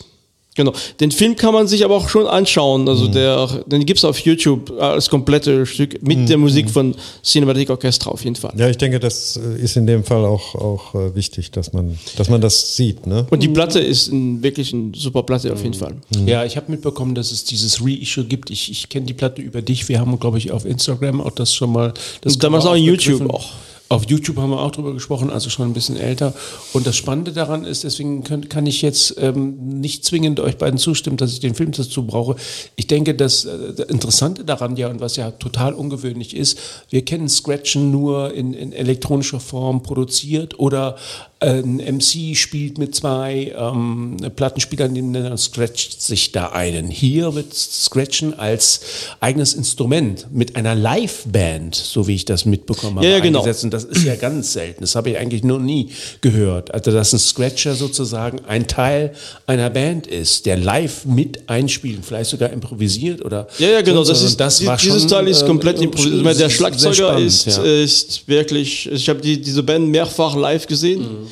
Genau. 0.55 0.73
Den 1.01 1.11
Film 1.11 1.35
kann 1.35 1.53
man 1.53 1.67
sich 1.67 1.85
aber 1.85 1.97
auch 1.97 2.09
schon 2.09 2.27
anschauen. 2.27 2.89
Also 2.89 3.09
der, 3.09 3.65
den 3.67 3.85
gibt's 3.85 4.05
auf 4.05 4.19
YouTube 4.21 4.71
als 4.81 5.11
komplette 5.11 5.67
Stück 5.67 6.01
mit 6.03 6.29
der 6.29 6.39
Musik 6.39 6.71
von 6.71 6.95
Cinematic 7.25 7.71
Orchestra 7.71 8.11
auf 8.11 8.23
jeden 8.23 8.37
Fall. 8.37 8.53
Ja, 8.57 8.69
ich 8.69 8.79
denke, 8.79 9.01
das 9.01 9.37
äh, 9.37 9.61
ist 9.61 9.77
in 9.77 9.87
dem 9.87 10.05
Fall 10.05 10.25
auch, 10.25 10.55
auch 10.55 10.95
äh, 10.95 11.15
wichtig, 11.15 11.51
dass 11.51 11.73
man, 11.73 11.99
dass 12.17 12.31
man 12.31 12.41
das 12.41 12.77
sieht. 12.77 13.07
Ne? 13.07 13.27
Und 13.31 13.43
die 13.43 13.49
Platte 13.49 13.81
ist 13.81 14.13
ein, 14.13 14.43
wirklich 14.43 14.73
eine 14.73 14.93
super 14.95 15.25
Platte 15.25 15.53
auf 15.53 15.63
jeden 15.63 15.75
Fall. 15.75 15.97
Ja, 16.25 16.45
ich 16.45 16.57
habe 16.57 16.71
mitbekommen, 16.71 17.15
dass 17.15 17.33
es 17.33 17.45
dieses 17.45 17.85
Reissue 17.85 18.25
gibt. 18.25 18.51
Ich, 18.51 18.71
ich 18.71 18.89
kenne 18.89 19.07
die 19.07 19.15
Platte 19.15 19.43
über 19.43 19.61
dich. 19.61 19.89
Wir 19.89 19.99
haben, 19.99 20.19
glaube 20.21 20.39
ich, 20.39 20.53
auf 20.53 20.65
Instagram 20.65 21.21
auch 21.21 21.33
das 21.33 21.55
schon 21.55 21.73
mal. 21.73 21.93
Das 22.21 22.35
Und 22.35 22.45
damals 22.45 22.65
auch 22.65 22.75
in. 22.75 22.85
YouTube 22.85 23.29
auch. 23.31 23.51
Auf 23.95 24.11
YouTube 24.11 24.39
haben 24.39 24.51
wir 24.51 24.61
auch 24.61 24.73
drüber 24.73 24.93
gesprochen, 24.93 25.31
also 25.31 25.51
schon 25.51 25.69
ein 25.69 25.73
bisschen 25.73 25.97
älter. 25.97 26.35
Und 26.73 26.85
das 26.85 26.97
Spannende 26.97 27.33
daran 27.33 27.65
ist, 27.65 27.85
deswegen 27.85 28.25
könnt, 28.25 28.51
kann 28.51 28.67
ich 28.67 28.83
jetzt 28.83 29.15
ähm, 29.21 29.79
nicht 29.79 30.05
zwingend 30.05 30.41
euch 30.41 30.59
beiden 30.59 30.81
zustimmen, 30.81 31.17
dass 31.17 31.33
ich 31.33 31.39
den 31.39 31.55
Film 31.55 31.71
dazu 31.71 32.05
brauche. 32.05 32.35
Ich 32.75 32.89
denke, 32.89 33.15
das, 33.15 33.45
äh, 33.45 33.73
das 33.73 33.87
Interessante 33.87 34.45
daran 34.45 34.75
ja 34.75 34.89
und 34.89 34.99
was 34.99 35.15
ja 35.15 35.31
total 35.31 35.75
ungewöhnlich 35.75 36.35
ist, 36.35 36.59
wir 36.91 37.05
kennen 37.05 37.29
Scratchen 37.29 37.93
nur 37.93 38.35
in, 38.35 38.53
in 38.53 38.73
elektronischer 38.73 39.39
Form 39.39 39.85
produziert 39.85 40.59
oder 40.59 40.97
ein 41.45 41.77
MC 41.77 42.37
spielt 42.37 42.79
mit 42.79 42.95
zwei 42.95 43.55
ähm, 43.57 44.17
Plattenspielern, 44.35 45.13
dann 45.13 45.39
scratcht 45.39 46.01
sich 46.01 46.33
da 46.33 46.49
einen. 46.49 46.89
Hier 46.89 47.35
wird 47.35 47.55
Scratchen 47.55 48.39
als 48.39 48.81
eigenes 49.21 49.55
Instrument 49.55 50.27
mit 50.33 50.57
einer 50.57 50.75
Liveband, 50.75 51.75
so 51.75 52.07
wie 52.07 52.15
ich 52.15 52.25
das 52.25 52.45
mitbekommen 52.45 52.97
habe, 52.97 53.07
Ja, 53.07 53.13
ja, 53.13 53.19
genau. 53.21 53.41
eingesetzt. 53.41 53.65
Und 53.65 53.75
das 53.75 53.85
ist 53.85 54.05
ja 54.05 54.17
ganz 54.17 54.53
selten. 54.53 54.81
Das 54.81 54.95
habe 54.95 55.11
ich 55.11 55.19
eigentlich 55.19 55.45
noch 55.45 55.59
nie 55.59 55.91
gehört. 56.21 56.73
Also, 56.73 56.91
dass 56.93 57.13
ein 57.13 57.19
Scratcher 57.19 57.75
sozusagen 57.75 58.41
ein 58.47 58.67
Teil 58.67 59.13
einer 59.47 59.71
Band 59.71 60.07
ist, 60.07 60.47
der 60.47 60.57
live 60.57 61.05
mit 61.05 61.49
einspielt, 61.49 62.01
vielleicht 62.05 62.31
sogar 62.31 62.51
improvisiert 62.51 63.25
oder. 63.25 63.49
Ja, 63.59 63.69
ja, 63.69 63.83
genau. 63.83 64.05
sonst 64.05 64.39
Das 64.39 64.61
ist, 64.61 64.67
war 64.67 64.77
dieses 64.77 65.03
schon, 65.03 65.11
Teil 65.11 65.29
ist 65.29 65.43
äh, 65.43 65.47
komplett 65.47 65.81
äh, 65.81 65.85
improvisiert. 65.85 66.41
Der 66.41 66.51
Schlagzeuger 66.51 66.95
spannend, 66.95 67.27
ist, 67.27 67.47
ja. 67.47 67.63
ist 67.63 68.27
wirklich, 68.27 68.91
ich 68.91 69.09
habe 69.09 69.21
die, 69.21 69.41
diese 69.41 69.63
Band 69.63 69.89
mehrfach 69.89 70.35
live 70.37 70.67
gesehen. 70.67 71.03
Mhm. 71.03 71.27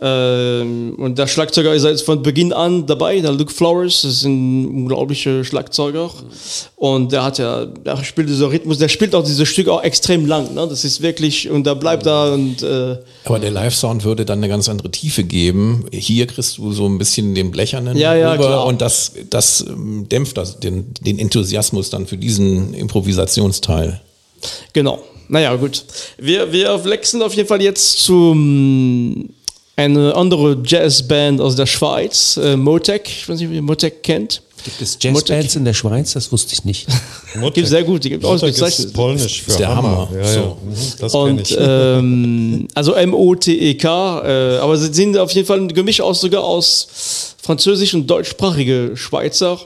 Ähm, 0.00 0.94
und 0.96 1.18
der 1.18 1.26
Schlagzeuger 1.26 1.74
ist 1.74 1.84
jetzt 1.84 2.06
von 2.06 2.22
Beginn 2.22 2.52
an 2.54 2.86
dabei, 2.86 3.20
der 3.20 3.32
Luke 3.32 3.52
Flores, 3.52 4.02
das 4.02 4.12
ist 4.12 4.24
ein 4.24 4.66
unglaublicher 4.66 5.44
Schlagzeuger. 5.44 6.10
Und 6.76 7.12
der 7.12 7.24
hat 7.24 7.38
ja, 7.38 7.66
der 7.66 8.02
spielt 8.02 8.30
dieser 8.30 8.50
Rhythmus, 8.50 8.78
der 8.78 8.88
spielt 8.88 9.14
auch 9.14 9.22
dieses 9.22 9.46
Stück 9.48 9.68
auch 9.68 9.82
extrem 9.82 10.24
lang. 10.24 10.54
Ne? 10.54 10.66
Das 10.66 10.84
ist 10.84 11.02
wirklich, 11.02 11.50
und 11.50 11.66
der 11.66 11.74
bleibt 11.74 12.06
da 12.06 12.32
und 12.32 12.62
äh, 12.62 12.96
Aber 13.26 13.38
der 13.38 13.50
Live-Sound 13.50 14.04
würde 14.04 14.24
dann 14.24 14.38
eine 14.38 14.48
ganz 14.48 14.70
andere 14.70 14.90
Tiefe 14.90 15.24
geben. 15.24 15.84
Hier 15.92 16.26
kriegst 16.26 16.56
du 16.56 16.72
so 16.72 16.86
ein 16.86 16.96
bisschen 16.96 17.34
den 17.34 17.50
Blechernen 17.50 17.96
Ja, 17.98 18.14
ja, 18.14 18.36
klar. 18.36 18.64
und 18.64 18.80
das, 18.80 19.12
das 19.28 19.60
ähm, 19.68 20.08
dämpft 20.08 20.38
das, 20.38 20.58
den, 20.58 20.94
den 21.02 21.18
Enthusiasmus 21.18 21.90
dann 21.90 22.06
für 22.06 22.16
diesen 22.16 22.72
Improvisationsteil. 22.72 24.00
Genau. 24.72 25.00
Naja, 25.28 25.54
gut. 25.56 25.84
Wir, 26.18 26.50
wir 26.52 26.84
wechseln 26.84 27.22
auf 27.22 27.34
jeden 27.34 27.48
Fall 27.48 27.62
jetzt 27.62 27.98
zu 28.00 28.34
mm, 28.34 29.30
eine 29.76 30.14
andere 30.14 30.58
Jazzband 30.64 31.40
aus 31.40 31.56
der 31.56 31.66
Schweiz, 31.66 32.36
äh, 32.42 32.56
Motec. 32.56 33.08
Ich 33.08 33.28
weiß 33.28 33.38
nicht, 33.38 33.48
ob 33.48 33.54
ihr 33.54 33.62
Motec 33.62 34.02
kennt. 34.02 34.42
Gibt 34.64 34.80
es 34.80 34.96
Jazzbands 35.00 35.56
in 35.56 35.64
der 35.64 35.74
Schweiz? 35.74 36.12
Das 36.12 36.30
wusste 36.30 36.52
ich 36.54 36.64
nicht. 36.64 36.86
Gibt 37.54 37.66
sehr 37.66 37.82
gut, 37.82 38.04
die 38.04 38.10
gibt 38.10 38.24
auch 38.24 38.40
ist 38.40 38.92
polnisch 38.92 39.42
für 39.42 39.50
Ist 39.50 39.58
der 39.58 39.74
Hammer. 39.74 40.08
Ja, 40.12 40.20
ja. 40.20 40.32
So. 40.32 40.56
Mhm, 40.62 40.74
Das 41.00 41.12
kenn 41.12 41.20
Und 41.20 41.40
ich. 41.50 41.56
ähm, 41.58 42.68
also 42.74 42.92
M-O-T-E-K, 42.92 44.20
äh, 44.24 44.58
aber 44.58 44.76
sie 44.76 44.92
sind 44.92 45.16
auf 45.18 45.32
jeden 45.32 45.46
Fall 45.46 45.58
ein 45.60 45.68
Gemisch 45.68 46.00
aus 46.00 46.20
sogar 46.20 46.44
aus 46.44 47.34
französisch 47.42 47.94
und 47.94 48.06
deutschsprachige 48.06 48.92
Schweizer. 48.94 49.58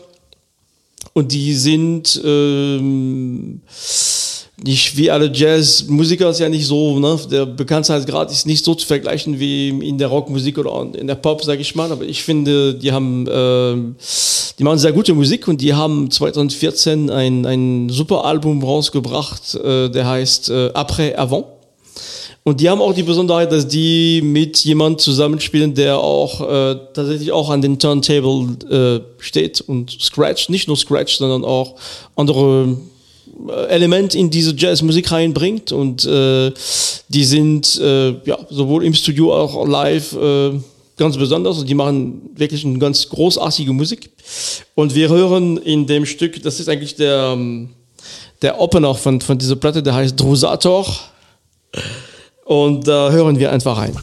Und 1.13 1.33
die 1.33 1.55
sind 1.55 2.21
ähm, 2.25 3.61
nicht 4.63 4.97
wie 4.97 5.11
alle 5.11 5.31
Jazzmusiker 5.33 6.31
ist 6.31 6.41
ja 6.41 6.49
nicht 6.49 6.67
so, 6.67 6.99
ne? 6.99 7.19
Der 7.31 7.45
Bekanntheitsgrad 7.45 8.31
ist 8.31 8.47
nicht 8.47 8.65
so 8.65 8.75
zu 8.75 8.87
vergleichen 8.87 9.39
wie 9.39 9.69
in 9.69 9.99
der 9.99 10.09
Rockmusik 10.09 10.57
oder 10.57 10.87
in 10.95 11.07
der 11.07 11.15
Pop, 11.15 11.45
sage 11.45 11.61
ich 11.61 11.75
mal. 11.75 11.93
Aber 11.93 12.05
ich 12.05 12.23
finde, 12.23 12.75
die 12.75 12.91
haben, 12.91 13.27
ähm, 13.31 13.97
die 14.59 14.65
machen 14.65 14.79
sehr 14.79 14.93
gute 14.93 15.13
Musik 15.13 15.47
und 15.47 15.61
die 15.61 15.75
haben 15.75 16.11
2014 16.11 17.11
ein, 17.11 17.45
ein 17.45 17.89
super 17.91 18.25
Album 18.25 18.63
rausgebracht, 18.63 19.57
äh, 19.57 19.91
der 19.91 20.09
heißt 20.09 20.49
äh, 20.49 20.71
Après 20.73 21.15
Avant. 21.17 21.45
Und 22.43 22.61
die 22.61 22.71
haben 22.71 22.81
auch 22.81 22.95
die 22.95 23.03
Besonderheit, 23.03 23.51
dass 23.51 23.67
die 23.67 24.23
mit 24.23 24.65
jemand 24.65 25.01
zusammenspielen, 25.01 25.75
der 25.75 25.99
auch 25.99 26.41
äh, 26.41 26.77
tatsächlich 26.95 27.33
auch 27.33 27.51
an 27.51 27.61
den 27.61 27.79
Turntable 27.79 28.57
äh, 28.71 29.23
steht 29.23 29.61
und 29.61 29.91
scratcht, 30.01 30.49
nicht 30.49 30.69
nur 30.69 30.77
scratcht, 30.77 31.19
sondern 31.19 31.45
auch 31.45 31.75
andere 32.15 32.77
Elemente 33.69 34.19
in 34.19 34.31
diese 34.31 34.55
Jazzmusik 34.57 35.11
reinbringt. 35.11 35.73
Und 35.73 36.05
äh, 36.05 36.53
die 37.09 37.25
sind 37.25 37.81
äh, 37.81 38.11
ja 38.25 38.39
sowohl 38.51 38.85
im 38.85 38.95
Studio 38.95 39.35
als 39.35 39.53
auch 39.53 39.67
live 39.67 40.13
äh, 40.15 40.61
ganz 40.97 41.17
besonders 41.17 41.59
und 41.59 41.69
die 41.69 41.75
machen 41.75 42.31
wirklich 42.35 42.65
eine 42.65 42.79
ganz 42.79 43.09
großartige 43.09 43.73
Musik. 43.73 44.11
Und 44.75 44.95
wir 44.95 45.09
hören 45.09 45.59
in 45.59 45.87
dem 45.87 46.07
Stück, 46.07 46.43
das 46.43 46.59
ist 46.59 46.69
eigentlich 46.69 46.97
der, 46.97 47.33
ähm, 47.35 47.71
der 48.43 48.61
Opener 48.61 48.95
von, 48.95 49.21
von 49.21 49.39
dieser 49.39 49.57
Platte, 49.57 49.83
der 49.83 49.95
heißt 49.95 50.19
Drusator. 50.19 50.87
Und 52.45 52.87
da 52.89 53.11
hören 53.11 53.39
wir 53.39 53.53
einfach 53.53 53.77
rein. 53.77 53.97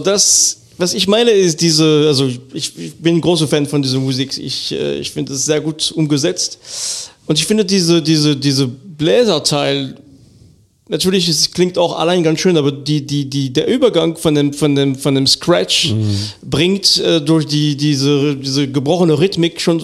Also 0.00 0.10
das, 0.10 0.56
was 0.78 0.94
ich 0.94 1.06
meine, 1.08 1.30
ist 1.30 1.60
diese, 1.60 2.04
also 2.06 2.26
ich, 2.54 2.76
ich 2.76 2.94
bin 2.94 3.16
ein 3.16 3.20
großer 3.20 3.46
Fan 3.46 3.66
von 3.66 3.82
dieser 3.82 3.98
Musik. 3.98 4.36
Ich, 4.38 4.72
äh, 4.72 4.98
ich 4.98 5.10
finde 5.10 5.34
es 5.34 5.44
sehr 5.44 5.60
gut 5.60 5.92
umgesetzt. 5.92 6.58
Und 7.26 7.38
ich 7.38 7.46
finde 7.46 7.64
diese, 7.64 8.02
diese, 8.02 8.34
diese 8.36 8.66
Bläserteil, 8.66 9.96
natürlich, 10.88 11.28
es 11.28 11.50
klingt 11.52 11.76
auch 11.78 11.98
allein 11.98 12.22
ganz 12.22 12.40
schön, 12.40 12.56
aber 12.56 12.72
die, 12.72 13.06
die, 13.06 13.28
die, 13.28 13.52
der 13.52 13.68
Übergang 13.68 14.16
von 14.16 14.34
dem, 14.34 14.52
von 14.52 14.74
dem, 14.74 14.96
von 14.96 15.14
dem 15.14 15.26
Scratch 15.26 15.94
bringt 16.42 16.98
äh, 16.98 17.20
durch 17.20 17.46
die, 17.46 17.76
diese, 17.76 18.36
diese 18.36 18.68
gebrochene 18.68 19.18
Rhythmik 19.18 19.60
schon 19.60 19.82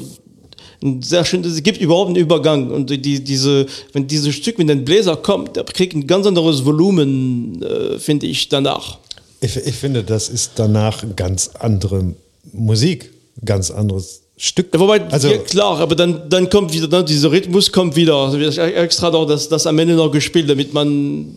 ein 0.83 1.03
sehr 1.03 1.25
schön, 1.25 1.43
es 1.43 1.63
gibt 1.63 1.81
überhaupt 1.81 2.09
einen 2.09 2.17
Übergang 2.17 2.71
und 2.71 2.91
die, 2.91 3.23
diese, 3.23 3.67
wenn 3.93 4.07
dieses 4.07 4.35
Stück 4.35 4.59
mit 4.59 4.69
den 4.69 4.85
Bläser 4.85 5.17
kommt, 5.17 5.57
der 5.57 5.65
kriegt 5.65 5.95
ein 5.95 6.07
ganz 6.07 6.27
anderes 6.27 6.65
Volumen, 6.65 7.63
äh, 7.63 7.99
finde 7.99 8.27
ich, 8.27 8.49
danach. 8.49 8.99
Ich, 9.41 9.57
ich 9.57 9.75
finde, 9.77 10.03
das 10.03 10.29
ist 10.29 10.53
danach 10.57 11.05
ganz 11.15 11.51
andere 11.59 12.15
Musik, 12.53 13.13
ganz 13.45 13.71
anderes 13.71 14.23
Stück. 14.37 14.73
Ja, 14.73 14.81
wobei, 14.81 15.01
also, 15.09 15.29
ja, 15.29 15.39
klar, 15.39 15.79
aber 15.81 15.95
dann, 15.95 16.29
dann 16.29 16.49
kommt 16.51 16.73
wieder, 16.73 16.89
dann 16.89 17.07
dieser 17.07 17.31
Rhythmus 17.31 17.73
kommt 17.73 17.97
wieder. 17.97 18.15
Also 18.17 18.39
extra 18.39 19.11
doch 19.11 19.27
das, 19.27 19.49
das 19.49 19.67
am 19.67 19.79
Ende 19.79 19.95
noch 19.95 20.11
gespielt, 20.11 20.49
damit 20.49 20.73
man, 20.75 21.35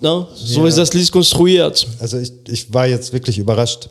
na, 0.00 0.28
so 0.34 0.62
Ja. 0.62 0.68
ist 0.68 0.78
das 0.78 0.92
Lied 0.92 1.10
konstruiert. 1.12 1.86
also 2.00 2.18
ich, 2.18 2.32
ich 2.48 2.72
war 2.74 2.86
jetzt 2.88 3.12
wirklich 3.12 3.38
überrascht. 3.38 3.88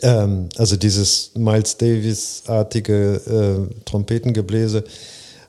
Ähm, 0.00 0.48
also 0.56 0.76
dieses 0.76 1.32
Miles 1.34 1.76
Davis-artige 1.76 3.68
äh, 3.70 3.84
Trompetengebläse 3.84 4.84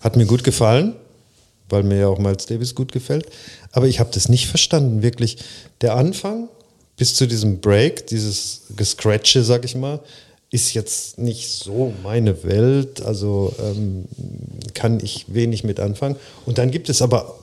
hat 0.02 0.16
mir 0.18 0.26
gut 0.26 0.44
gefallen, 0.44 0.96
weil 1.70 1.84
mir 1.84 2.00
ja 2.00 2.08
auch 2.08 2.20
Miles 2.20 2.46
Davis 2.46 2.76
gut 2.76 2.92
gefällt. 2.92 3.28
Aber 3.72 3.88
ich 3.88 4.00
habe 4.00 4.10
das 4.14 4.30
nicht 4.30 4.48
verstanden, 4.48 5.02
wirklich. 5.02 5.38
Der 5.82 5.96
Anfang 5.96 6.50
bis 6.98 7.16
zu 7.16 7.28
diesem 7.28 7.60
Break, 7.60 8.08
dieses 8.08 8.62
Gescratche, 8.76 9.44
sag 9.44 9.66
ich 9.66 9.76
mal, 9.76 10.00
ist 10.52 10.74
jetzt 10.74 11.18
nicht 11.18 11.50
so 11.50 11.94
meine 12.04 12.44
Welt. 12.44 13.02
Also 13.02 13.54
ähm, 13.60 14.06
kann 14.74 15.00
ich 15.04 15.26
wenig 15.28 15.64
mit 15.64 15.80
anfangen. 15.80 16.16
Und 16.46 16.58
dann 16.58 16.72
gibt 16.72 16.90
es 16.90 17.02
aber 17.02 17.38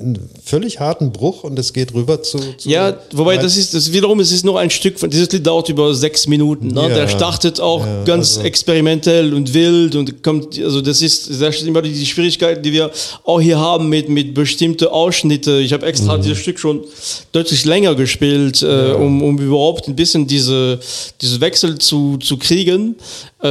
einen 0.00 0.28
völlig 0.44 0.80
harten 0.80 1.12
Bruch 1.12 1.44
und 1.44 1.58
es 1.58 1.72
geht 1.72 1.94
rüber 1.94 2.22
zu. 2.22 2.38
zu 2.38 2.68
Ja, 2.68 2.98
wobei 3.12 3.36
das 3.36 3.56
ist, 3.56 3.74
das 3.74 3.92
wiederum, 3.92 4.20
es 4.20 4.32
ist 4.32 4.44
nur 4.44 4.58
ein 4.58 4.70
Stück 4.70 4.98
von, 4.98 5.10
dieses 5.10 5.30
Lied 5.32 5.46
dauert 5.46 5.68
über 5.68 5.94
sechs 5.94 6.26
Minuten. 6.26 6.68
Ne? 6.68 6.82
Ja. 6.82 6.88
Der 6.88 7.08
startet 7.08 7.60
auch 7.60 7.84
Ja, 7.84 8.04
ganz 8.04 8.36
also- 8.36 8.46
experimentell 8.46 9.34
und 9.34 9.52
wild 9.54 9.96
und 9.96 10.22
kommt, 10.22 10.58
also 10.58 10.80
das 10.80 11.02
ist, 11.02 11.30
das 11.40 11.56
ist 11.56 11.66
immer 11.66 11.82
die 11.82 12.06
Schwierigkeit, 12.06 12.64
die 12.64 12.72
wir 12.72 12.90
auch 13.24 13.40
hier 13.40 13.58
haben 13.58 13.88
mit, 13.88 14.08
mit 14.08 14.34
bestimmten 14.34 14.88
Ausschnitte. 14.88 15.58
Ich 15.60 15.72
habe 15.72 15.86
extra 15.86 16.18
dieses 16.18 16.38
Stück 16.38 16.58
schon 16.58 16.84
deutlich 17.32 17.64
länger 17.64 17.94
gespielt, 17.94 18.62
äh, 18.62 18.92
um, 18.92 19.22
um 19.22 19.38
überhaupt 19.38 19.88
ein 19.88 19.96
bisschen 19.96 20.26
diese, 20.26 20.78
diese 21.20 21.40
Wechsel 21.40 21.78
zu, 21.78 22.18
zu 22.18 22.36
kriegen. 22.36 22.96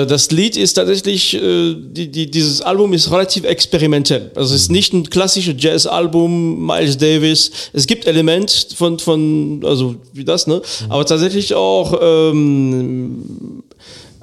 Äh, 0.02 0.06
Das 0.06 0.32
Lied 0.32 0.58
ist 0.58 0.74
tatsächlich, 0.74 1.34
äh, 1.34 1.76
die, 1.78 2.12
die, 2.12 2.30
dieses 2.30 2.62
Album 2.62 2.94
ist 2.94 3.12
relativ 3.12 3.44
experimentell. 3.46 4.32
Also 4.36 4.56
es 4.56 4.64
ist 4.64 4.72
nicht 4.72 4.94
ein 4.94 5.10
klassisches 5.10 5.56
Jazz-Album, 5.58 6.66
Miles 6.66 6.98
Davis. 6.98 7.52
Es 7.74 7.88
gibt 7.88 8.08
Elemente 8.08 8.54
von, 8.76 9.00
von 9.00 9.62
also 9.64 9.96
wie 10.14 10.24
das, 10.24 10.48
ne? 10.48 10.62
Aber 10.90 11.06
tatsächlich 11.06 11.54
auch 11.54 12.00
ähm, 12.02 13.64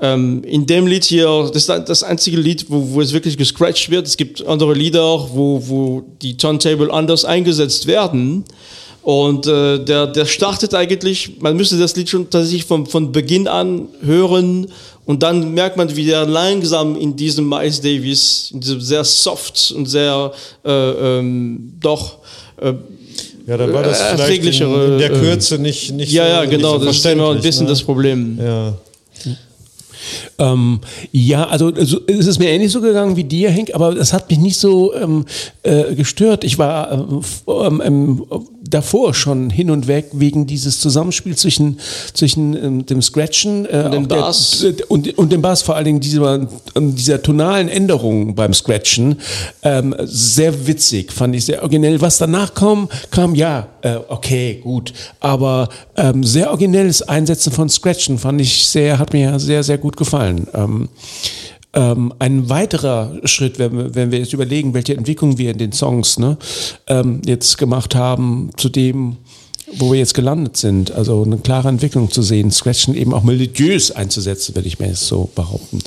Ähm, 0.05 0.43
in 0.43 0.67
dem 0.67 0.89
Lied 0.89 1.05
hier, 1.05 1.49
das 1.53 1.69
ist 1.69 1.69
das 1.69 2.03
einzige 2.03 2.37
Lied, 2.37 2.67
wo, 2.69 2.95
wo 2.95 3.01
es 3.01 3.13
wirklich 3.13 3.37
gescratcht 3.37 3.89
wird. 3.89 4.05
Es 4.09 4.17
gibt 4.17 4.45
andere 4.45 4.75
Lieder, 4.75 5.29
wo, 5.33 5.63
wo 5.65 6.03
die 6.21 6.37
Turntable 6.37 6.93
anders 6.93 7.25
eingesetzt 7.25 7.87
werden. 7.87 8.45
Und 9.03 9.47
äh, 9.47 9.79
der, 9.79 10.09
der 10.09 10.27
startet 10.27 10.75
eigentlich, 10.75 11.41
man 11.41 11.57
müsste 11.57 11.79
das 11.79 11.95
Lied 11.95 12.09
schon 12.09 12.29
tatsächlich 12.31 12.65
von, 12.65 12.87
von 12.87 13.13
Beginn 13.13 13.47
an 13.47 13.87
hören 14.05 14.67
und 15.05 15.23
dann 15.23 15.53
merkt 15.53 15.77
man, 15.77 15.95
wie 15.97 16.07
der 16.07 16.27
langsam 16.27 16.97
in 16.97 17.17
diesem 17.17 17.49
Miles 17.49 17.81
Davis, 17.81 18.51
in 18.53 18.61
diesem 18.61 18.81
sehr 18.81 19.05
soft 19.05 19.73
und 19.77 19.87
sehr 19.87 20.33
äh, 20.65 20.71
ähm, 20.71 21.73
doch 21.81 22.19
äh, 22.61 22.73
Ja, 23.47 23.57
dann 23.57 23.73
war 23.73 23.83
das 23.83 24.01
Äh, 24.01 24.17
vielleicht 24.17 24.61
in, 24.61 24.73
in 24.73 24.99
der 24.99 25.13
äh, 25.13 25.19
Kürze 25.19 25.59
nicht, 25.59 25.93
nicht 25.93 26.13
ja, 26.13 26.25
so, 26.25 26.31
ja, 26.31 26.41
nicht 26.43 26.51
genau, 26.51 26.79
so 26.79 26.85
das 26.85 26.97
ist 26.97 27.07
immer 27.07 27.33
ein 27.33 27.41
bisschen 27.41 27.65
ne? 27.65 27.71
das 27.71 27.83
Problem. 27.83 28.39
Ja. 28.41 28.75
Ähm, 30.39 30.81
ja, 31.13 31.47
also, 31.47 31.69
also 31.69 32.01
es 32.07 32.27
ist 32.27 32.39
mir 32.39 32.49
ähnlich 32.51 32.73
so 32.73 32.81
gegangen 32.81 33.17
wie 33.17 33.25
dir, 33.25 33.51
Henk, 33.51 33.75
aber 33.75 33.95
das 33.95 34.13
hat 34.13 34.29
mich 34.31 34.39
nicht 34.39 34.59
so 34.59 34.95
ähm, 34.95 35.25
äh, 35.63 35.95
gestört. 35.95 36.45
Ich 36.45 36.59
war 36.59 36.93
ähm, 36.93 37.81
ähm, 37.85 38.25
davor 38.75 39.15
schon 39.15 39.51
hin 39.51 39.71
und 39.71 39.87
weg 39.87 40.07
wegen 40.13 40.47
dieses 40.47 40.81
Zusammenspiels 40.81 41.41
zwischen, 41.41 41.79
zwischen 42.15 42.57
ähm, 42.57 42.87
dem 42.87 43.03
Scratchen 43.03 43.67
äh, 43.67 43.83
Und 43.85 43.93
dem 43.93 44.09
der- 44.09 44.17
Bass. 44.17 44.65
äh, 44.65 44.75
und, 44.89 45.17
und 45.19 45.33
dem 45.33 45.43
Bass, 45.43 45.63
vor 45.63 45.77
allen 45.77 45.85
Dingen 45.85 46.01
dieser, 46.01 46.49
dieser 46.77 47.23
tonalen 47.23 47.69
Änderung 47.69 48.35
beim 48.35 48.55
Scratchen. 48.55 49.17
Ähm, 49.63 49.95
sehr 50.05 50.67
witzig, 50.67 51.13
fand 51.13 51.35
ich 51.37 51.45
sehr 51.45 51.61
originell. 51.63 52.01
Was 52.01 52.19
danach 52.19 52.55
kam, 52.55 52.89
kam 53.11 53.35
ja, 53.35 53.69
äh, 53.83 53.97
okay, 54.09 54.61
gut, 54.63 54.93
aber 55.21 55.69
ähm, 55.97 56.25
sehr 56.25 56.51
originelles 56.51 57.03
Einsetzen 57.03 57.53
von 57.53 57.69
Scratchen 57.69 58.19
fand 58.19 58.41
ich 58.41 58.67
sehr, 58.67 58.99
hat 58.99 59.13
mir 59.13 59.39
sehr, 59.39 59.63
sehr 59.63 59.79
gut 59.79 59.97
gefallen. 59.97 60.47
Ähm, 60.55 60.89
ähm, 61.75 62.13
ein 62.19 62.49
weiterer 62.49 63.21
Schritt, 63.25 63.59
wenn 63.59 63.77
wir, 63.77 63.95
wenn 63.95 64.11
wir 64.11 64.19
jetzt 64.19 64.33
überlegen, 64.33 64.75
welche 64.75 64.97
Entwicklung 64.97 65.39
wir 65.39 65.51
in 65.51 65.59
den 65.59 65.73
Songs 65.73 66.19
ne, 66.19 66.37
ähm, 66.87 67.23
jetzt 67.25 67.59
gemacht 67.59 67.95
haben, 67.95 68.51
zu 68.57 68.69
dem, 68.69 69.17
wo 69.75 69.93
wir 69.93 69.99
jetzt 69.99 70.15
gelandet 70.15 70.57
sind. 70.57 70.93
Also 70.93 71.23
eine 71.23 71.39
klare 71.39 71.69
Entwicklung 71.69 72.11
zu 72.11 72.23
sehen, 72.23 72.51
Scratchen 72.51 72.95
eben 72.95 73.15
auch 73.15 73.23
melodiös 73.23 73.91
einzusetzen, 73.91 74.55
würde 74.55 74.69
ich 74.69 74.79
mir 74.79 74.89
jetzt 74.89 75.07
so 75.07 75.31
behaupten. 75.35 75.81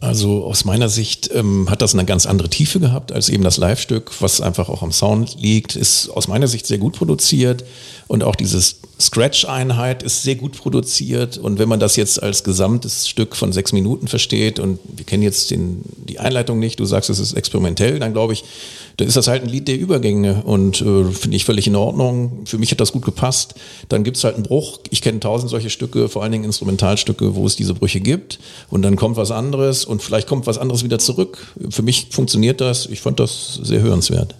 Also 0.00 0.44
aus 0.44 0.66
meiner 0.66 0.90
Sicht 0.90 1.30
ähm, 1.32 1.70
hat 1.70 1.80
das 1.80 1.94
eine 1.94 2.04
ganz 2.04 2.26
andere 2.26 2.50
Tiefe 2.50 2.78
gehabt 2.78 3.10
als 3.10 3.30
eben 3.30 3.42
das 3.42 3.56
Live-Stück, 3.56 4.20
was 4.20 4.42
einfach 4.42 4.68
auch 4.68 4.82
am 4.82 4.92
Sound 4.92 5.36
liegt, 5.40 5.76
ist 5.76 6.10
aus 6.10 6.28
meiner 6.28 6.46
Sicht 6.46 6.66
sehr 6.66 6.76
gut 6.76 6.94
produziert 6.94 7.64
und 8.08 8.22
auch 8.22 8.36
dieses 8.36 8.76
Scratch-Einheit 9.00 10.02
ist 10.02 10.22
sehr 10.22 10.36
gut 10.36 10.56
produziert 10.56 11.36
und 11.38 11.58
wenn 11.58 11.68
man 11.68 11.80
das 11.80 11.96
jetzt 11.96 12.22
als 12.22 12.44
gesamtes 12.44 13.08
Stück 13.08 13.34
von 13.34 13.52
sechs 13.52 13.72
Minuten 13.72 14.06
versteht 14.08 14.58
und 14.58 14.78
wir 14.84 15.04
kennen 15.04 15.22
jetzt 15.22 15.50
den, 15.50 15.82
die 16.08 16.20
Einleitung 16.20 16.58
nicht, 16.58 16.78
du 16.78 16.84
sagst, 16.84 17.10
es 17.10 17.18
ist 17.18 17.34
experimentell, 17.34 17.98
dann 17.98 18.12
glaube 18.12 18.34
ich, 18.34 18.44
dann 18.96 19.08
ist 19.08 19.16
das 19.16 19.26
halt 19.26 19.42
ein 19.42 19.48
Lied 19.48 19.66
der 19.66 19.78
Übergänge 19.78 20.42
und 20.44 20.80
äh, 20.80 21.04
finde 21.04 21.36
ich 21.36 21.44
völlig 21.44 21.66
in 21.66 21.74
Ordnung. 21.74 22.42
Für 22.44 22.58
mich 22.58 22.70
hat 22.70 22.80
das 22.80 22.92
gut 22.92 23.04
gepasst. 23.04 23.54
Dann 23.88 24.04
gibt 24.04 24.16
es 24.16 24.24
halt 24.24 24.36
einen 24.36 24.44
Bruch. 24.44 24.78
Ich 24.90 25.02
kenne 25.02 25.18
tausend 25.18 25.50
solche 25.50 25.70
Stücke, 25.70 26.08
vor 26.08 26.22
allen 26.22 26.30
Dingen 26.30 26.44
Instrumentalstücke, 26.44 27.34
wo 27.34 27.44
es 27.46 27.56
diese 27.56 27.74
Brüche 27.74 28.00
gibt. 28.00 28.38
Und 28.70 28.82
dann 28.82 28.94
kommt 28.94 29.16
was 29.16 29.32
anderes 29.32 29.84
und 29.84 30.00
vielleicht 30.00 30.28
kommt 30.28 30.46
was 30.46 30.58
anderes 30.58 30.84
wieder 30.84 31.00
zurück. 31.00 31.38
Für 31.70 31.82
mich 31.82 32.06
funktioniert 32.10 32.60
das. 32.60 32.86
Ich 32.86 33.00
fand 33.00 33.18
das 33.18 33.58
sehr 33.62 33.80
hörenswert. 33.80 34.36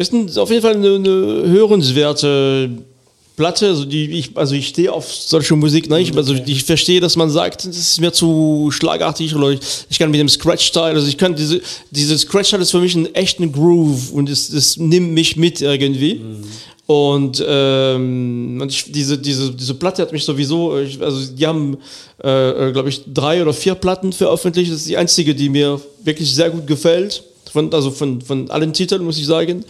Ist 0.00 0.14
ein, 0.14 0.34
auf 0.38 0.48
jeden 0.48 0.62
Fall 0.62 0.76
eine, 0.76 0.94
eine 0.94 1.42
hörenswerte 1.50 2.70
Platte, 3.36 3.68
also 3.68 3.84
die 3.84 4.10
ich, 4.12 4.34
also 4.34 4.54
ich 4.54 4.68
stehe 4.68 4.90
auf 4.90 5.12
solche 5.12 5.54
Musik 5.56 5.90
nicht, 5.90 6.16
also 6.16 6.32
ich 6.32 6.64
verstehe, 6.64 7.00
dass 7.02 7.16
man 7.16 7.28
sagt, 7.28 7.66
das 7.66 7.76
ist 7.76 8.00
mir 8.00 8.10
zu 8.10 8.70
schlagartig 8.70 9.34
oder 9.34 9.50
ich, 9.50 9.60
ich 9.90 9.98
kann 9.98 10.10
mit 10.10 10.18
dem 10.18 10.30
Scratch-Style, 10.30 10.94
also 10.94 11.06
ich 11.06 11.18
kann 11.18 11.34
diese, 11.34 11.60
diese 11.90 12.16
Scratch-Style 12.16 12.62
ist 12.62 12.70
für 12.70 12.80
mich 12.80 12.94
ein 12.94 13.14
echten 13.14 13.52
Groove 13.52 14.10
und 14.12 14.30
es, 14.30 14.48
es 14.48 14.78
nimmt 14.78 15.12
mich 15.12 15.36
mit 15.36 15.60
irgendwie. 15.60 16.22
Und, 16.86 17.44
ähm, 17.46 18.64
ich, 18.70 18.90
diese, 18.90 19.18
diese, 19.18 19.52
diese 19.52 19.74
Platte 19.74 20.00
hat 20.00 20.12
mich 20.12 20.24
sowieso, 20.24 20.78
ich, 20.78 20.98
also 21.02 21.30
die 21.30 21.46
haben, 21.46 21.76
äh, 22.22 22.72
glaube 22.72 22.88
ich, 22.88 23.02
drei 23.06 23.42
oder 23.42 23.52
vier 23.52 23.74
Platten 23.74 24.14
veröffentlicht. 24.14 24.72
Das 24.72 24.78
ist 24.78 24.88
die 24.88 24.96
einzige, 24.96 25.34
die 25.34 25.50
mir 25.50 25.78
wirklich 26.02 26.34
sehr 26.34 26.48
gut 26.48 26.66
gefällt. 26.66 27.22
Von, 27.52 27.72
also 27.72 27.90
von, 27.90 28.20
von 28.20 28.50
allen 28.50 28.72
Titeln, 28.72 29.04
muss 29.04 29.18
ich 29.18 29.26
sagen. 29.26 29.64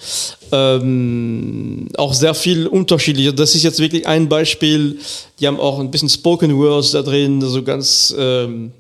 Ähm, 0.53 1.89
auch 1.97 2.13
sehr 2.15 2.35
viel 2.35 2.67
unterschiedlich. 2.67 3.35
Das 3.35 3.55
ist 3.55 3.63
jetzt 3.63 3.79
wirklich 3.79 4.07
ein 4.07 4.29
Beispiel. 4.29 4.99
Die 5.39 5.47
haben 5.47 5.59
auch 5.59 5.79
ein 5.79 5.91
bisschen 5.91 6.09
Spoken 6.09 6.57
Words 6.57 6.93
da 6.93 7.03
drin, 7.03 7.43
also 7.43 7.63
ganz, 7.63 8.15
ähm, 8.19 8.73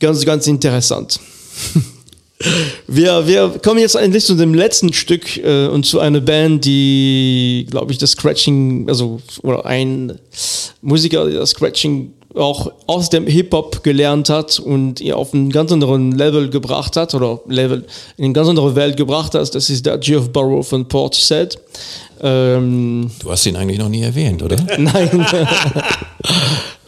ganz, 0.00 0.24
ganz 0.24 0.46
interessant. 0.46 1.18
Wir, 2.86 3.26
wir 3.26 3.58
kommen 3.64 3.80
jetzt 3.80 3.96
endlich 3.96 4.24
zu 4.24 4.36
dem 4.36 4.54
letzten 4.54 4.92
Stück 4.92 5.38
äh, 5.38 5.66
und 5.66 5.84
zu 5.84 5.98
einer 5.98 6.20
Band, 6.20 6.64
die, 6.64 7.66
glaube 7.68 7.90
ich, 7.90 7.98
das 7.98 8.12
Scratching, 8.12 8.88
also 8.88 9.20
oder 9.42 9.66
ein 9.66 10.18
Musiker, 10.80 11.28
der 11.28 11.40
das 11.40 11.50
Scratching 11.50 12.12
auch 12.38 12.72
aus 12.86 13.10
dem 13.10 13.26
Hip-Hop 13.26 13.82
gelernt 13.82 14.28
hat 14.30 14.58
und 14.58 15.00
ihn 15.00 15.12
auf 15.12 15.34
einen 15.34 15.50
ganz 15.50 15.72
anderen 15.72 16.12
Level 16.12 16.48
gebracht 16.50 16.96
hat 16.96 17.14
oder 17.14 17.40
Level 17.46 17.84
in 18.16 18.24
eine 18.24 18.32
ganz 18.32 18.48
andere 18.48 18.74
Welt 18.74 18.96
gebracht 18.96 19.34
hat. 19.34 19.54
Das 19.54 19.70
ist 19.70 19.86
der 19.86 19.98
Geoff 19.98 20.30
Burrow 20.32 20.66
von 20.66 20.86
Portishead. 20.86 21.58
Ähm, 22.20 23.10
Du 23.20 23.30
hast 23.30 23.46
ihn 23.46 23.56
eigentlich 23.56 23.78
noch 23.78 23.88
nie 23.88 24.02
erwähnt, 24.02 24.42
oder? 24.42 24.56
Nein. 24.78 25.26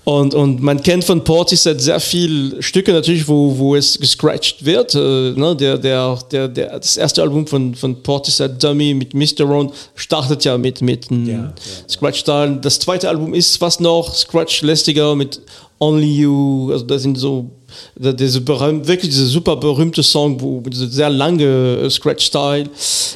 Und, 0.04 0.34
und 0.34 0.62
man 0.62 0.82
kennt 0.82 1.04
von 1.04 1.22
Portishead 1.22 1.80
sehr 1.80 2.00
viele 2.00 2.62
Stücke 2.62 2.92
natürlich, 2.92 3.28
wo, 3.28 3.56
wo 3.58 3.76
es 3.76 3.98
gescratcht 4.00 4.64
wird. 4.64 4.94
Äh, 4.94 4.98
ne? 4.98 5.54
der, 5.54 5.76
der, 5.76 6.18
der, 6.32 6.48
der, 6.48 6.78
das 6.78 6.96
erste 6.96 7.22
Album 7.22 7.46
von, 7.46 7.74
von 7.74 8.02
Portishead 8.02 8.62
Dummy 8.62 8.94
mit 8.94 9.12
Mr. 9.14 9.44
Ron 9.44 9.70
startet 9.94 10.44
ja 10.44 10.56
mit, 10.56 10.80
mit 10.80 11.10
einem 11.10 11.52
Scratch-Style. 11.88 12.58
Das 12.62 12.78
zweite 12.78 13.08
Album 13.08 13.34
ist 13.34 13.56
fast 13.58 13.80
noch 13.80 14.14
Scratch-lästiger 14.14 15.14
mit 15.14 15.40
Only 15.78 16.20
You. 16.20 16.72
Also 16.72 16.84
das 16.86 17.02
sind 17.02 17.18
so 17.18 17.50
da- 17.94 18.12
diese 18.12 18.40
berühmt, 18.40 18.88
wirklich 18.88 19.10
diese 19.10 19.26
super 19.26 19.56
berühmte 19.56 20.02
Song, 20.02 20.40
wo 20.40 20.60
diese 20.60 20.88
sehr 20.88 21.10
lange 21.10 21.78
äh, 21.84 21.90
Scratch-Style. 21.90 22.68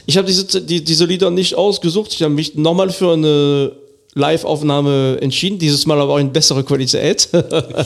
Ich 0.07 0.17
habe 0.19 0.27
diese, 0.27 0.61
die, 0.61 0.85
diese 0.85 1.07
Lieder 1.07 1.31
nicht 1.31 1.55
ausgesucht. 1.55 2.13
Ich 2.13 2.23
habe 2.23 2.35
mich 2.35 2.55
nochmal 2.57 2.91
für 2.91 3.15
eine 3.15 3.73
Live-Aufnahme 4.15 5.19
entschieden, 5.21 5.59
dieses 5.59 5.87
Mal 5.87 6.01
aber 6.01 6.15
auch 6.15 6.19
in 6.19 6.33
bessere 6.33 6.63
Qualität. 6.63 7.29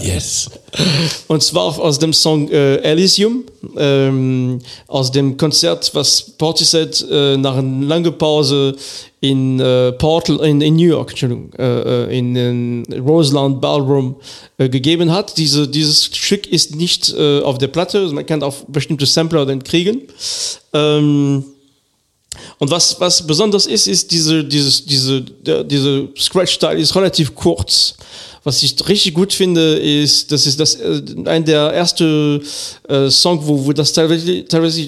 Yes. 0.03 0.51
Und 1.29 1.43
zwar 1.43 1.79
aus 1.79 1.99
dem 1.99 2.13
Song 2.13 2.51
äh, 2.51 2.77
Elysium, 2.77 3.45
ähm, 3.77 4.59
aus 4.87 5.11
dem 5.11 5.37
Konzert, 5.37 5.91
was 5.95 6.23
Portishead 6.37 7.05
äh, 7.11 7.37
nach 7.37 7.57
einer 7.57 7.87
langen 7.87 8.17
Pause 8.17 8.77
in 9.21 9.59
äh, 9.59 9.93
Portal, 9.93 10.41
in, 10.45 10.61
in 10.61 10.77
New 10.77 10.89
York, 10.89 11.11
Entschuldigung, 11.11 11.51
äh, 11.59 11.65
äh, 12.05 12.19
in 12.19 12.35
den 12.35 12.85
Roseland 13.07 13.61
Ballroom 13.61 14.17
äh, 14.59 14.69
gegeben 14.69 15.11
hat. 15.11 15.37
Diese, 15.39 15.67
dieses 15.67 16.05
Stück 16.07 16.47
ist 16.47 16.77
nicht 16.77 17.13
äh, 17.19 17.41
auf 17.41 17.59
der 17.59 17.69
Platte, 17.69 18.01
also 18.01 18.15
man 18.15 18.27
kann 18.27 18.43
auf 18.43 18.67
bestimmte 18.69 19.07
Sampler 19.07 19.45
dann 19.47 19.65
kriegen. 19.65 20.03
Ähm, 20.73 21.45
und 22.59 22.71
was, 22.71 23.01
was 23.01 23.27
besonders 23.27 23.67
ist, 23.67 23.87
ist 23.87 24.11
diese, 24.11 24.45
dieses, 24.45 24.85
diese, 24.85 25.23
diese 25.23 26.09
Scratch-Style 26.17 26.79
ist 26.79 26.95
relativ 26.95 27.35
kurz. 27.35 27.95
Was 28.45 28.63
ich 28.63 28.77
richtig 28.89 29.15
gut 29.15 29.33
finde, 29.33 29.75
ist, 29.77 30.31
das 30.31 30.47
ist 30.47 30.59
das, 30.61 30.77
äh, 30.77 31.03
ein 31.25 31.45
der 31.45 31.73
ersten 31.73 32.41
äh, 32.89 33.11
Song, 33.11 33.41
wo, 33.43 33.67
wo 33.67 33.73
das 33.73 33.93
teilweise, 33.93 34.45
teilweise 34.45 34.87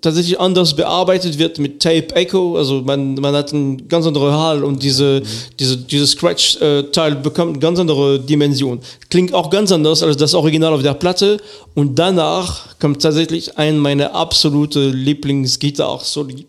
tatsächlich 0.00 0.38
anders 0.38 0.74
bearbeitet 0.74 1.38
wird 1.38 1.58
mit 1.58 1.80
Tape 1.80 2.14
Echo. 2.14 2.56
Also 2.56 2.82
man, 2.82 3.14
man 3.14 3.34
hat 3.34 3.52
einen 3.52 3.88
ganz 3.88 4.06
anderen 4.06 4.32
Hall 4.32 4.64
und 4.64 4.82
diese, 4.82 5.22
diese, 5.58 5.76
dieses 5.76 6.12
Scratch-Teil 6.12 7.16
bekommt 7.16 7.50
eine 7.50 7.58
ganz 7.58 7.78
andere 7.78 8.20
Dimension. 8.20 8.80
Klingt 9.10 9.34
auch 9.34 9.50
ganz 9.50 9.72
anders 9.72 10.02
als 10.02 10.16
das 10.16 10.34
Original 10.34 10.72
auf 10.72 10.82
der 10.82 10.94
Platte. 10.94 11.38
Und 11.74 11.98
danach 11.98 12.78
kommt 12.78 13.00
tatsächlich 13.02 13.56
ein 13.56 13.78
meiner 13.78 14.14
absolute 14.14 14.90
Lieblingsgitarre-Soli 14.90 16.46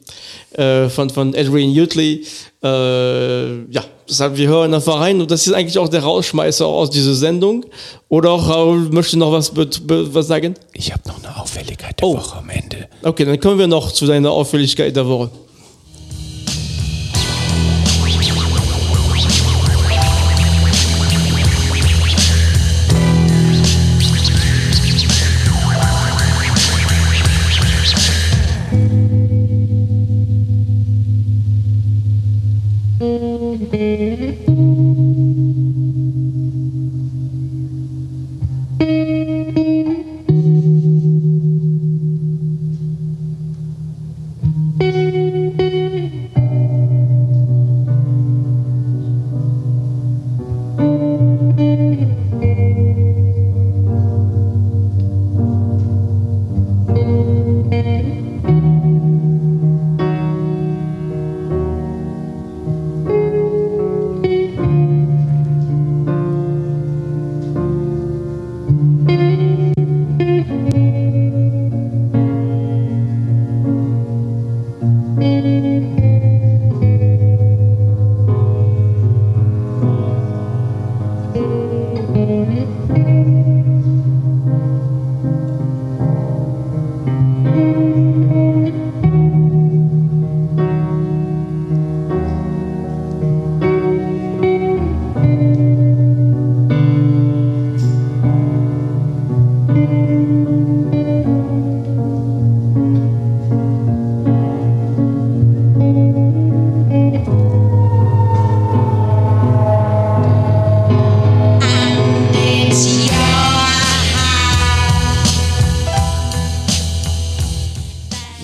äh, 0.54 0.90
von, 0.90 1.10
von 1.10 1.36
Adrian 1.36 1.72
Utley. 1.78 2.26
Äh, 2.64 3.72
ja, 3.72 3.84
deshalb, 4.08 4.38
wir 4.38 4.48
hören 4.48 4.74
einfach 4.74 5.00
rein 5.02 5.20
und 5.20 5.30
das 5.30 5.46
ist 5.46 5.54
eigentlich 5.54 5.78
auch 5.78 5.90
der 5.90 6.02
Rausschmeißer 6.04 6.66
aus 6.66 6.90
dieser 6.90 7.14
Sendung. 7.14 7.66
Oder 8.08 8.32
auch 8.32 8.48
Raul 8.50 8.90
möchte 8.90 9.20
noch 9.20 9.32
was, 9.34 9.52
was 9.56 10.28
sagen? 10.28 10.54
Ich 10.74 10.92
habe 10.94 11.02
noch 11.08 11.22
eine 11.22 11.36
Auffälligkeit 11.42 12.00
der 12.00 12.08
Oh. 12.08 12.16
Woche 12.16 12.38
am 12.38 12.50
Ende. 12.50 12.88
Okay, 13.04 13.26
dann 13.26 13.40
kommen 13.40 13.60
wir 13.60 13.68
noch 13.68 13.92
zu 13.92 14.06
deiner 14.06 14.32
Auffälligkeit 14.32 14.96
der 14.96 15.06
Woche. 15.08 15.30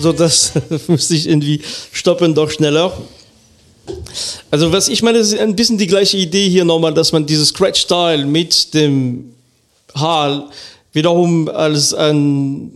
So, 0.00 0.12
das 0.12 0.52
musste 0.88 1.14
ich 1.14 1.28
irgendwie 1.28 1.60
stoppen, 1.92 2.34
doch 2.34 2.50
schneller. 2.50 2.96
Also, 4.50 4.72
was 4.72 4.88
ich 4.88 5.02
meine, 5.02 5.18
ist 5.18 5.36
ein 5.38 5.54
bisschen 5.54 5.76
die 5.76 5.86
gleiche 5.86 6.16
Idee 6.16 6.48
hier 6.48 6.64
nochmal, 6.64 6.94
dass 6.94 7.12
man 7.12 7.26
dieses 7.26 7.48
Scratch-Style 7.48 8.24
mit 8.24 8.72
dem 8.72 9.34
Hall 9.94 10.48
wiederum 10.92 11.48
als 11.48 11.92
ein 11.92 12.70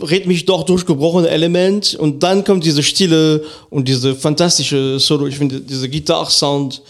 rhythmisch 0.00 0.44
doch 0.44 0.64
durchgebrochene 0.64 1.28
Element 1.28 1.94
und 1.94 2.22
dann 2.22 2.44
kommt 2.44 2.64
diese 2.64 2.82
Stille 2.82 3.42
und 3.70 3.88
diese 3.88 4.14
fantastische 4.14 4.98
Solo. 4.98 5.26
Ich 5.26 5.36
finde, 5.38 5.60
dieser 5.60 5.88
Gitarre-Sound 5.88 6.82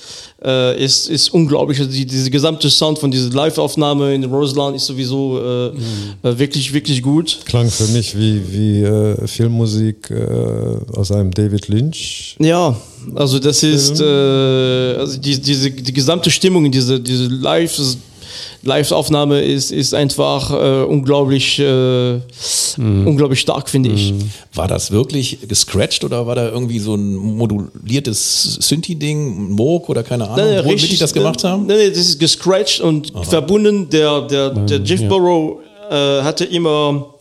äh, 0.45 0.85
ist, 0.85 1.09
ist 1.09 1.31
unglaublich. 1.31 1.79
Also 1.79 1.91
die, 1.91 2.05
diese 2.05 2.31
gesamte 2.31 2.69
Sound 2.71 2.99
von 2.99 3.11
dieser 3.11 3.31
Live-Aufnahme 3.31 4.15
in 4.15 4.25
Roseland 4.25 4.77
ist 4.77 4.87
sowieso 4.87 5.39
äh, 5.39 5.67
äh, 5.69 6.39
wirklich, 6.39 6.73
wirklich 6.73 7.03
gut. 7.03 7.39
Klang 7.47 7.71
für 7.71 7.87
mich 7.89 8.17
wie, 8.17 8.41
wie 8.53 8.83
äh, 8.83 9.27
Filmmusik 9.27 10.11
äh, 10.11 10.97
aus 10.97 11.11
einem 11.13 11.31
David 11.31 11.69
Lynch. 11.69 12.37
Ja, 12.39 12.77
also 13.15 13.39
das 13.39 13.63
ist 13.63 14.01
äh, 14.01 14.05
also 14.05 15.19
die, 15.19 15.41
diese 15.41 15.71
die 15.71 15.93
gesamte 15.93 16.31
Stimmung 16.31 16.65
in 16.67 16.73
diese 16.73 17.01
diese 17.01 17.27
Live 17.29 17.79
Live-Aufnahme 18.63 19.43
ist 19.43 19.71
ist 19.71 19.95
einfach 19.95 20.51
äh, 20.51 20.85
unglaublich 20.85 21.59
äh, 21.59 22.21
unglaublich 22.79 23.41
stark 23.41 23.69
finde 23.69 23.91
ich. 23.91 24.15
War 24.55 24.69
das 24.69 24.91
wirklich 24.91 25.39
gescratcht 25.49 26.05
oder 26.05 26.27
war 26.27 26.35
da 26.35 26.49
irgendwie 26.49 26.79
so 26.79 26.95
ein 26.95 27.15
moduliertes 27.15 28.59
Synthi-Ding, 28.61 29.51
Moog 29.53 29.89
oder 29.89 30.03
keine 30.03 30.29
Ahnung, 30.29 30.47
nein, 30.47 30.65
womit 30.65 30.91
die 30.91 30.97
das 30.97 31.13
gemacht 31.13 31.45
haben? 31.45 31.67
Nein, 31.67 31.79
nein, 31.79 31.91
das 31.91 32.01
ist 32.01 32.19
gescratcht 32.19 32.81
und 32.81 33.13
verbunden. 33.23 33.89
Der, 33.91 34.23
der, 34.23 34.51
der 34.51 34.81
Jeff 34.81 35.07
Burrow 35.09 35.59
äh, 35.91 36.23
hatte 36.23 36.45
immer 36.45 37.15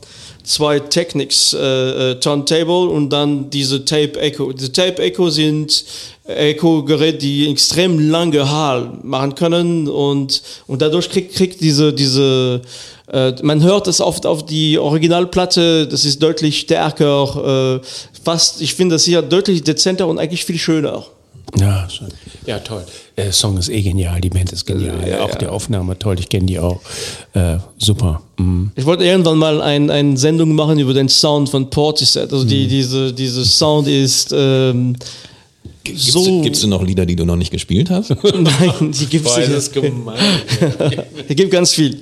zwei 0.45 0.80
Technics, 0.80 1.53
äh, 1.53 2.11
äh, 2.11 2.20
Turntable 2.20 2.88
und 2.89 3.09
dann 3.09 3.49
diese 3.49 3.84
Tape 3.84 4.20
Echo. 4.20 4.53
Diese 4.53 4.72
Tape 4.72 5.01
Echo 5.01 5.30
sind 5.30 5.84
Echo-Geräte, 6.28 7.19
die 7.19 7.49
extrem 7.49 8.09
lange 8.09 8.49
Hall 8.49 8.91
machen 9.03 9.36
können 9.36 9.88
und, 9.88 10.41
und 10.65 10.82
dadurch 10.82 11.09
kriegt, 11.09 11.36
kriegt 11.36 11.61
diese, 11.61 11.93
diese 11.93 12.61
äh, 13.11 13.34
man 13.43 13.61
hört 13.63 13.88
es 13.88 14.01
oft 14.01 14.26
auf 14.26 14.45
die 14.45 14.80
Originalplatte, 14.80 15.88
das 15.88 16.05
ist 16.05 16.21
deutlich 16.23 16.59
stärker, 16.59 17.80
äh, 17.82 17.86
fast, 18.23 18.61
ich 18.61 18.73
finde 18.73 18.95
das 18.95 19.05
hier 19.05 19.21
deutlich 19.21 19.63
dezenter 19.63 20.07
und 20.07 20.17
eigentlich 20.17 20.45
viel 20.45 20.57
schöner. 20.57 21.05
Ja, 21.59 21.88
schön. 21.89 22.07
ja 22.45 22.59
toll. 22.59 22.84
Der 23.15 23.32
Song 23.32 23.57
ist 23.57 23.69
eh 23.69 23.82
genial, 23.82 24.19
die 24.19 24.30
Band 24.30 24.51
ist 24.51 24.65
genial. 24.65 25.07
Ja, 25.07 25.21
auch 25.21 25.30
ja. 25.30 25.36
die 25.36 25.47
Aufnahme 25.47 25.97
toll, 25.97 26.19
ich 26.19 26.28
kenne 26.28 26.47
die 26.47 26.59
auch. 26.59 26.82
Äh, 27.34 27.57
super. 27.78 28.21
Mhm. 28.38 28.71
Ich 28.76 28.86
wollte 28.86 29.05
irgendwann 29.05 29.38
mal 29.38 29.61
ein, 29.61 29.89
eine 29.89 30.17
Sendung 30.17 30.53
machen 30.53 30.80
über 30.80 30.93
den 30.93 31.07
Sound 31.07 31.49
von 31.49 31.69
Portishead. 31.69 32.34
Also 32.34 32.43
die, 32.43 32.67
diese, 32.67 33.13
diese 33.13 33.45
Sound 33.45 33.88
ist 33.88 34.34
ähm, 34.36 34.97
Gibt's, 35.86 36.12
so. 36.12 36.42
gibt's 36.42 36.62
denn 36.62 36.72
noch 36.72 36.84
Lieder, 36.84 37.06
die 37.06 37.16
du 37.16 37.26
noch 37.26 37.36
nicht 37.36 37.52
gespielt 37.52 37.90
hast? 37.92 38.10
Nein, 38.24 38.92
die 38.92 39.06
gibt 39.10 39.28
es 39.28 39.38
nicht. 39.38 39.74
gemein. 39.74 40.18
Es 41.28 41.36
gibt 41.36 41.52
ganz 41.52 41.72
viel. 41.74 41.98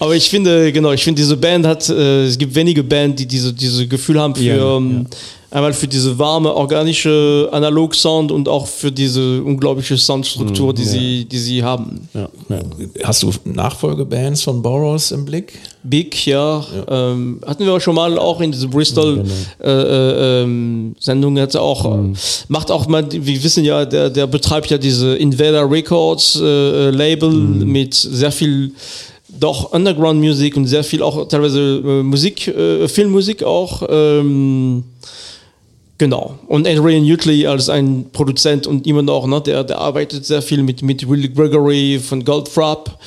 Aber 0.00 0.16
ich 0.16 0.28
finde, 0.28 0.72
genau, 0.72 0.92
ich 0.92 1.04
finde, 1.04 1.20
diese 1.20 1.36
Band 1.36 1.66
hat, 1.66 1.88
äh, 1.88 2.24
es 2.24 2.38
gibt 2.38 2.54
wenige 2.54 2.82
Bands, 2.82 3.16
die 3.16 3.26
diese, 3.26 3.52
diese 3.52 3.86
Gefühl 3.86 4.20
haben 4.20 4.34
für, 4.34 4.42
Ja, 4.42 4.76
ähm, 4.76 5.06
einmal 5.50 5.72
für 5.72 5.88
diese 5.88 6.18
warme, 6.18 6.54
organische 6.54 7.48
Analog-Sound 7.52 8.30
und 8.30 8.48
auch 8.48 8.66
für 8.66 8.92
diese 8.92 9.42
unglaubliche 9.42 9.96
Soundstruktur, 9.96 10.74
die, 10.74 10.84
sie, 10.84 11.24
die 11.24 11.38
sie 11.38 11.62
haben. 11.62 12.08
ja, 12.12 12.28
ja. 12.48 12.60
Hast 13.04 13.22
du 13.22 13.32
Nachfolgebands 13.44 14.42
von 14.42 14.60
Burroughs 14.60 15.10
im 15.10 15.24
Blick? 15.24 15.58
Big, 15.82 16.26
ja. 16.26 16.64
Ähm, 16.88 17.40
hatten 17.46 17.64
wir 17.64 17.80
schon 17.80 17.94
mal 17.94 18.18
auch 18.18 18.40
in 18.40 18.52
dieser 18.52 18.68
Bristol 18.68 19.24
äh, 19.62 19.70
äh, 19.70 20.42
ähm, 20.42 20.94
auch 21.54 21.84
äh, 21.86 22.12
macht 22.48 22.70
auch 22.70 22.86
mal, 22.86 23.06
wir 23.10 23.42
wissen 23.42 23.64
ja, 23.64 23.84
der, 23.84 24.10
der 24.10 24.26
betreibt 24.26 24.70
ja 24.70 24.76
diese 24.76 25.16
Invader 25.16 25.70
Records 25.70 26.38
äh, 26.40 26.44
äh, 26.44 26.90
Label 26.90 27.30
mit 27.30 27.94
sehr 27.94 28.32
viel 28.32 28.72
doch 29.28 29.72
Underground 29.72 30.20
Musik 30.20 30.56
und 30.56 30.66
sehr 30.66 30.84
viel 30.84 31.02
auch 31.02 31.28
teilweise 31.28 31.60
äh, 31.84 32.02
Musik, 32.02 32.48
äh, 32.48 32.88
Filmmusik 32.88 33.44
auch. 33.44 33.82
Ähm, 33.88 34.84
Genau. 35.98 36.38
Und 36.46 36.66
Adrian 36.66 37.04
Utley 37.04 37.46
als 37.46 37.68
ein 37.68 38.06
Produzent 38.12 38.68
und 38.68 38.86
immer 38.86 39.02
noch, 39.02 39.26
ne, 39.26 39.40
der, 39.40 39.64
der 39.64 39.78
arbeitet 39.78 40.24
sehr 40.24 40.42
viel 40.42 40.62
mit, 40.62 40.80
mit 40.80 41.08
Willie 41.08 41.28
Gregory 41.28 41.98
von 41.98 42.24
Goldfrapp. 42.24 42.98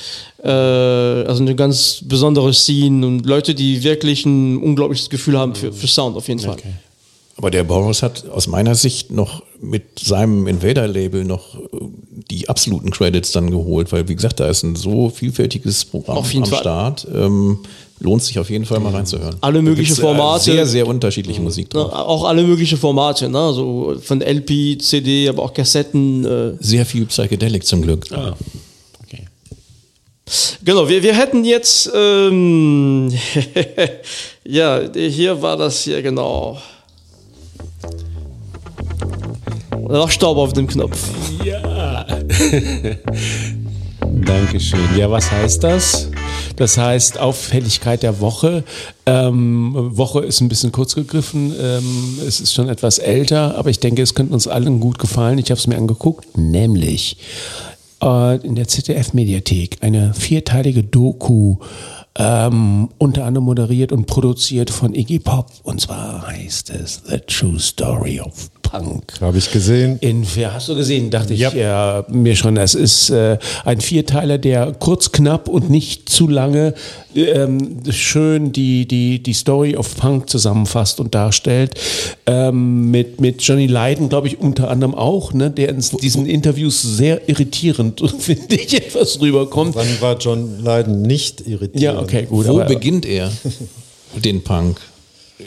Äh, 0.44 0.48
also 0.48 1.42
eine 1.42 1.54
ganz 1.54 2.02
besondere 2.04 2.52
Scene 2.52 3.06
und 3.06 3.24
Leute, 3.24 3.54
die 3.54 3.82
wirklich 3.82 4.26
ein 4.26 4.58
unglaubliches 4.58 5.08
Gefühl 5.08 5.38
haben 5.38 5.54
für, 5.54 5.72
für 5.72 5.86
Sound 5.86 6.16
auf 6.16 6.28
jeden 6.28 6.40
Fall. 6.40 6.58
Aber 7.36 7.50
der 7.50 7.64
Burroughs 7.64 8.02
hat 8.02 8.28
aus 8.28 8.46
meiner 8.46 8.74
Sicht 8.74 9.10
noch 9.10 9.42
mit 9.58 9.98
seinem 9.98 10.46
Invader-Label 10.46 11.24
noch 11.24 11.54
äh, 11.56 11.60
die 12.30 12.48
absoluten 12.50 12.90
Credits 12.90 13.32
dann 13.32 13.50
geholt, 13.50 13.90
weil 13.90 14.06
wie 14.08 14.14
gesagt, 14.14 14.38
da 14.40 14.48
ist 14.48 14.64
ein 14.64 14.76
so 14.76 15.08
vielfältiges 15.08 15.86
Programm 15.86 16.18
am 16.18 16.24
Fall. 16.24 16.60
Start. 16.60 17.06
Ähm, 17.14 17.60
lohnt 18.02 18.22
sich 18.22 18.38
auf 18.38 18.50
jeden 18.50 18.64
Fall 18.64 18.80
mal 18.80 18.92
reinzuhören. 18.92 19.36
Alle 19.40 19.62
möglichen 19.62 19.94
Da 19.94 20.02
äh, 20.02 20.04
Formate. 20.06 20.44
Sehr, 20.44 20.66
sehr 20.66 20.86
unterschiedliche 20.86 21.40
Musik 21.40 21.72
Ne, 21.72 21.80
drauf. 21.80 21.92
auch 21.92 22.24
alle 22.24 22.42
möglichen 22.42 22.76
Formate, 22.78 23.28
ne? 23.28 23.52
so 23.52 23.94
von 24.02 24.20
LP, 24.20 24.80
CD, 24.82 25.28
aber 25.28 25.42
auch 25.44 25.54
Kassetten. 25.54 26.24
Äh. 26.24 26.52
Sehr 26.60 26.84
viel 26.84 27.06
Psychedelic 27.06 27.64
zum 27.64 27.82
Glück. 27.82 28.06
Ah, 28.12 28.34
okay. 29.04 29.26
Genau, 30.64 30.88
wir, 30.88 31.02
wir 31.02 31.14
hätten 31.16 31.44
jetzt, 31.44 31.90
ähm, 31.94 33.12
ja, 34.44 34.80
hier 34.94 35.40
war 35.40 35.56
das 35.56 35.82
hier 35.84 36.02
genau. 36.02 36.58
Noch 39.88 40.10
Staub 40.10 40.38
auf 40.38 40.52
dem 40.52 40.66
Knopf. 40.66 40.98
Ja. 41.44 42.06
Dankeschön. 44.24 44.80
Ja, 44.96 45.10
was 45.10 45.30
heißt 45.30 45.62
das? 45.64 46.08
Das 46.56 46.78
heißt 46.78 47.18
Auffälligkeit 47.18 48.02
der 48.02 48.20
Woche. 48.20 48.64
Ähm, 49.06 49.72
Woche 49.74 50.20
ist 50.20 50.40
ein 50.40 50.48
bisschen 50.48 50.72
kurz 50.72 50.94
gegriffen. 50.94 51.54
Ähm, 51.58 52.18
es 52.26 52.40
ist 52.40 52.54
schon 52.54 52.68
etwas 52.68 52.98
älter, 52.98 53.56
aber 53.56 53.70
ich 53.70 53.80
denke, 53.80 54.02
es 54.02 54.14
könnte 54.14 54.34
uns 54.34 54.46
allen 54.46 54.80
gut 54.80 54.98
gefallen. 54.98 55.38
Ich 55.38 55.50
habe 55.50 55.58
es 55.58 55.66
mir 55.66 55.76
angeguckt, 55.76 56.36
nämlich 56.36 57.16
äh, 58.02 58.36
in 58.46 58.54
der 58.54 58.68
ZDF-Mediathek 58.68 59.78
eine 59.80 60.14
vierteilige 60.14 60.82
Doku, 60.82 61.56
ähm, 62.18 62.88
unter 62.98 63.24
anderem 63.24 63.44
moderiert 63.46 63.92
und 63.92 64.06
produziert 64.06 64.70
von 64.70 64.94
Iggy 64.94 65.18
Pop. 65.18 65.50
Und 65.62 65.80
zwar 65.80 66.26
heißt 66.26 66.70
es 66.70 67.02
The 67.08 67.18
True 67.26 67.58
Story 67.58 68.20
of 68.20 68.50
Punk. 68.62 69.20
Habe 69.20 69.38
ich 69.38 69.50
gesehen. 69.50 69.98
In, 70.00 70.26
hast 70.52 70.68
du 70.68 70.74
gesehen, 70.74 71.10
dachte 71.10 71.34
Ja. 71.34 71.48
ich 71.48 71.54
ja, 71.54 72.04
mir 72.08 72.34
schon. 72.36 72.56
Es 72.56 72.74
ist 72.74 73.10
äh, 73.10 73.38
ein 73.64 73.80
Vierteiler, 73.80 74.38
der 74.38 74.72
kurz, 74.72 75.12
knapp 75.12 75.48
und 75.48 75.68
nicht 75.68 76.08
zu 76.08 76.28
lange 76.28 76.74
ähm, 77.14 77.80
schön 77.90 78.52
die, 78.52 78.86
die, 78.86 79.22
die 79.22 79.32
Story 79.34 79.76
of 79.76 79.96
Punk 79.96 80.30
zusammenfasst 80.30 81.00
und 81.00 81.14
darstellt. 81.14 81.74
Ähm, 82.26 82.90
mit, 82.90 83.20
mit 83.20 83.42
Johnny 83.42 83.66
Lydon, 83.66 84.08
glaube 84.08 84.28
ich, 84.28 84.38
unter 84.40 84.70
anderem 84.70 84.94
auch, 84.94 85.32
ne, 85.32 85.50
der 85.50 85.68
in 85.70 85.82
diesen 86.02 86.26
Interviews 86.26 86.80
sehr 86.80 87.28
irritierend, 87.28 88.02
finde 88.18 88.54
ich, 88.54 88.74
etwas 88.74 89.20
rüberkommt. 89.20 89.74
Wann 89.74 90.00
war 90.00 90.18
John 90.18 90.62
Lydon 90.62 91.02
nicht 91.02 91.46
irritiert? 91.46 91.82
Ja, 91.82 92.01
okay, 92.02 92.26
gut. 92.26 92.46
Wo 92.46 92.60
aber- 92.60 92.66
beginnt 92.66 93.06
er 93.06 93.30
den 94.22 94.42
Punk 94.42 94.80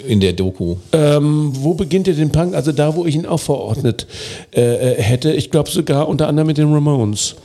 in 0.07 0.19
der 0.19 0.33
Doku? 0.33 0.75
Ähm, 0.91 1.51
wo 1.53 1.73
beginnt 1.73 2.07
er 2.07 2.13
den 2.15 2.31
Punk? 2.31 2.53
Also 2.53 2.71
da, 2.71 2.95
wo 2.95 3.05
ich 3.05 3.15
ihn 3.15 3.25
auch 3.25 3.39
verordnet 3.39 4.07
äh, 4.53 4.61
äh, 4.61 5.01
hätte. 5.01 5.31
Ich 5.31 5.51
glaube 5.51 5.69
sogar 5.69 6.07
unter 6.07 6.27
anderem 6.27 6.47
mit 6.47 6.57
den 6.57 6.73
Ramones. 6.73 7.35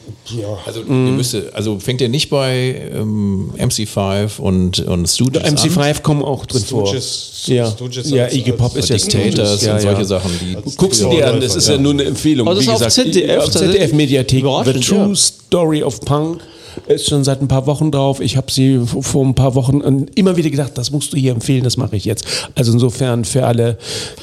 Also, 0.65 0.81
ihr 0.83 0.87
müsste, 0.95 1.51
also 1.55 1.79
fängt 1.81 2.01
er 2.01 2.09
nicht 2.09 2.31
bei 2.31 2.89
ähm, 2.95 3.53
MC5 3.59 4.39
und, 4.39 4.79
und 4.81 5.07
Stooges 5.09 5.43
an? 5.43 5.57
MC5 5.57 6.03
kommen 6.03 6.23
auch 6.23 6.47
drin 6.47 6.63
vor. 6.63 6.87
Stooges- 6.87 7.49
ja, 7.53 7.71
Stooges 7.71 8.11
ja 8.11 8.31
Iggy 8.31 8.53
Pop 8.53 8.77
ist 8.77 8.91
ja 8.91 8.97
Dictators 8.97 9.63
ja, 9.63 9.75
und 9.75 9.81
solche 9.81 9.99
ja. 9.99 10.05
Sachen, 10.05 10.31
die 10.41 10.57
Guckst 10.77 11.03
du 11.03 11.11
dir 11.11 11.27
an, 11.29 11.41
das 11.41 11.57
ist 11.57 11.69
ja 11.69 11.79
nur 11.79 11.93
eine 11.93 12.05
Empfehlung. 12.05 12.47
Aber 12.47 12.55
das 12.57 12.65
Wie 12.67 12.71
ist 12.71 12.83
auf 12.83 12.87
gesagt, 12.87 13.13
ZDF, 13.13 13.39
auf 13.45 13.51
ZDF-Mediathek. 13.51 14.45
The 14.65 14.81
True 14.81 15.09
ja. 15.09 15.15
Story 15.15 15.83
of 15.83 16.01
Punk 16.01 16.41
ist 16.87 17.09
schon 17.09 17.25
seit 17.25 17.41
ein 17.41 17.49
paar 17.49 17.67
Wochen 17.67 17.91
drauf. 17.91 18.21
Ich 18.21 18.37
habe 18.37 18.51
sie 18.51 18.81
vor 18.87 19.25
ein 19.25 19.35
paar 19.35 19.55
Wochen 19.55 19.81
äh, 19.81 20.07
immer 20.15 20.37
wieder 20.37 20.51
gedacht, 20.51 20.73
das 20.75 20.91
musst 20.91 21.13
du 21.13 21.17
hier 21.17 21.33
empfehlen, 21.33 21.63
das 21.65 21.77
mache 21.77 21.97
ich 21.97 22.05
jetzt. 22.05 22.25
Also 22.55 22.73
insofern 22.73 23.25
für 23.25 23.47
alle 23.47 23.79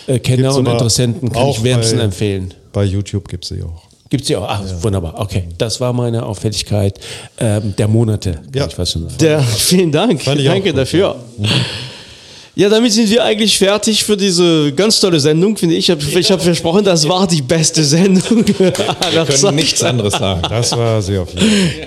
äh, 0.07 0.19
Kenner 0.19 0.55
und 0.55 0.67
Interessenten 0.67 1.31
kann 1.31 1.41
auch 1.41 1.57
ich 1.57 1.63
wärmstens 1.63 1.99
bei- 1.99 2.05
empfehlen. 2.05 2.53
Bei 2.73 2.83
YouTube 2.83 3.27
gibt 3.27 3.43
es 3.45 3.49
sie 3.49 3.63
auch. 3.63 3.83
Gibt 4.09 4.23
es 4.23 4.29
ja 4.29 4.39
auch. 4.39 4.47
Ach, 4.47 4.61
wunderbar. 4.81 5.15
Okay, 5.17 5.43
das 5.57 5.81
war 5.81 5.91
meine 5.91 6.25
Auffälligkeit 6.25 6.99
ähm, 7.39 7.73
der 7.77 7.87
Monate, 7.89 8.33
kann 8.33 8.43
Ja. 8.53 8.67
ich 8.67 8.75
fast 8.75 8.93
schon 8.93 9.03
sagen. 9.03 9.15
Der, 9.19 9.41
vielen 9.43 9.91
Dank. 9.91 10.23
Danke 10.23 10.73
dafür. 10.73 11.15
Ja, 11.39 11.49
damit 12.69 12.91
sind 12.91 13.07
wir 13.11 13.23
eigentlich 13.23 13.55
fertig 13.55 14.03
für 14.03 14.17
diese 14.17 14.73
ganz 14.73 14.99
tolle 14.99 15.19
Sendung, 15.19 15.55
finde 15.55 15.75
ich. 15.75 15.89
Ich 15.89 16.31
habe 16.31 16.41
versprochen, 16.41 16.83
das 16.83 17.07
war 17.07 17.27
die 17.27 17.43
beste 17.43 17.83
Sendung. 17.83 18.43
Wir 18.57 18.71
können 18.71 19.55
nichts 19.55 19.83
anderes 19.83 20.13
sagen. 20.13 20.41
Das 20.49 20.71
war 20.75 20.99
jeden 20.99 21.27
Fall. 21.27 21.37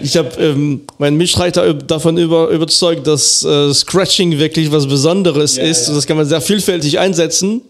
Ich 0.00 0.16
habe 0.16 0.30
ähm, 0.40 0.82
meinen 0.98 1.16
Mitstreiter 1.16 1.74
davon 1.74 2.16
über, 2.18 2.50
überzeugt, 2.50 3.04
dass 3.04 3.42
äh, 3.42 3.74
Scratching 3.74 4.38
wirklich 4.38 4.70
was 4.70 4.86
Besonderes 4.86 5.58
ist. 5.58 5.88
Und 5.88 5.96
das 5.96 6.06
kann 6.06 6.16
man 6.16 6.26
sehr 6.26 6.40
vielfältig 6.40 7.00
einsetzen. 7.00 7.62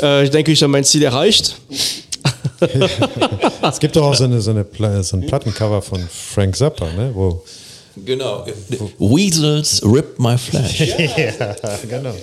Äh, 0.00 0.22
ich 0.22 0.30
denke, 0.30 0.52
ich 0.52 0.62
habe 0.62 0.70
mein 0.70 0.84
Ziel 0.84 1.02
erreicht. 1.02 1.56
Es 3.62 3.80
gibt 3.80 3.96
doch 3.96 4.04
auch 4.04 4.14
so, 4.14 4.24
eine, 4.24 4.40
so, 4.40 4.50
eine, 4.50 4.64
so 5.02 5.16
ein 5.16 5.26
Plattencover 5.26 5.82
von 5.82 6.00
Frank 6.08 6.56
Zappa, 6.56 6.86
ne? 6.86 7.10
wo 7.12 7.42
Genau. 7.96 8.44
Weasels 8.98 9.82
rip 9.84 10.18
my 10.18 10.36
flesh. 10.36 10.80
ja, 11.16 11.54
genau. 11.88 12.14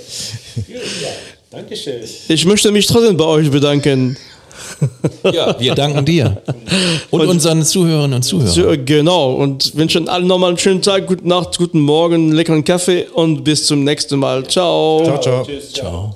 Dankeschön. 1.49 2.01
Ich 2.27 2.45
möchte 2.45 2.71
mich 2.71 2.87
trotzdem 2.87 3.17
bei 3.17 3.25
euch 3.25 3.49
bedanken. 3.51 4.17
Ja, 5.23 5.59
wir 5.59 5.75
danken 5.75 6.05
dir. 6.05 6.41
Und 7.09 7.27
unseren 7.27 7.63
Zuhörerinnen 7.63 8.15
und 8.15 8.23
Zuhörern. 8.23 8.85
Genau. 8.85 9.33
Und 9.33 9.75
wünschen 9.75 10.07
allen 10.07 10.27
nochmal 10.27 10.49
einen 10.49 10.57
schönen 10.57 10.81
Tag, 10.81 11.07
gute 11.07 11.27
Nacht, 11.27 11.57
guten 11.57 11.81
Morgen, 11.81 12.31
leckeren 12.31 12.63
Kaffee 12.63 13.07
und 13.13 13.43
bis 13.43 13.65
zum 13.65 13.83
nächsten 13.83 14.19
Mal. 14.19 14.45
Ciao. 14.47 15.01
Ciao, 15.03 15.19
ciao. 15.19 15.47
Ciao. 15.73 16.15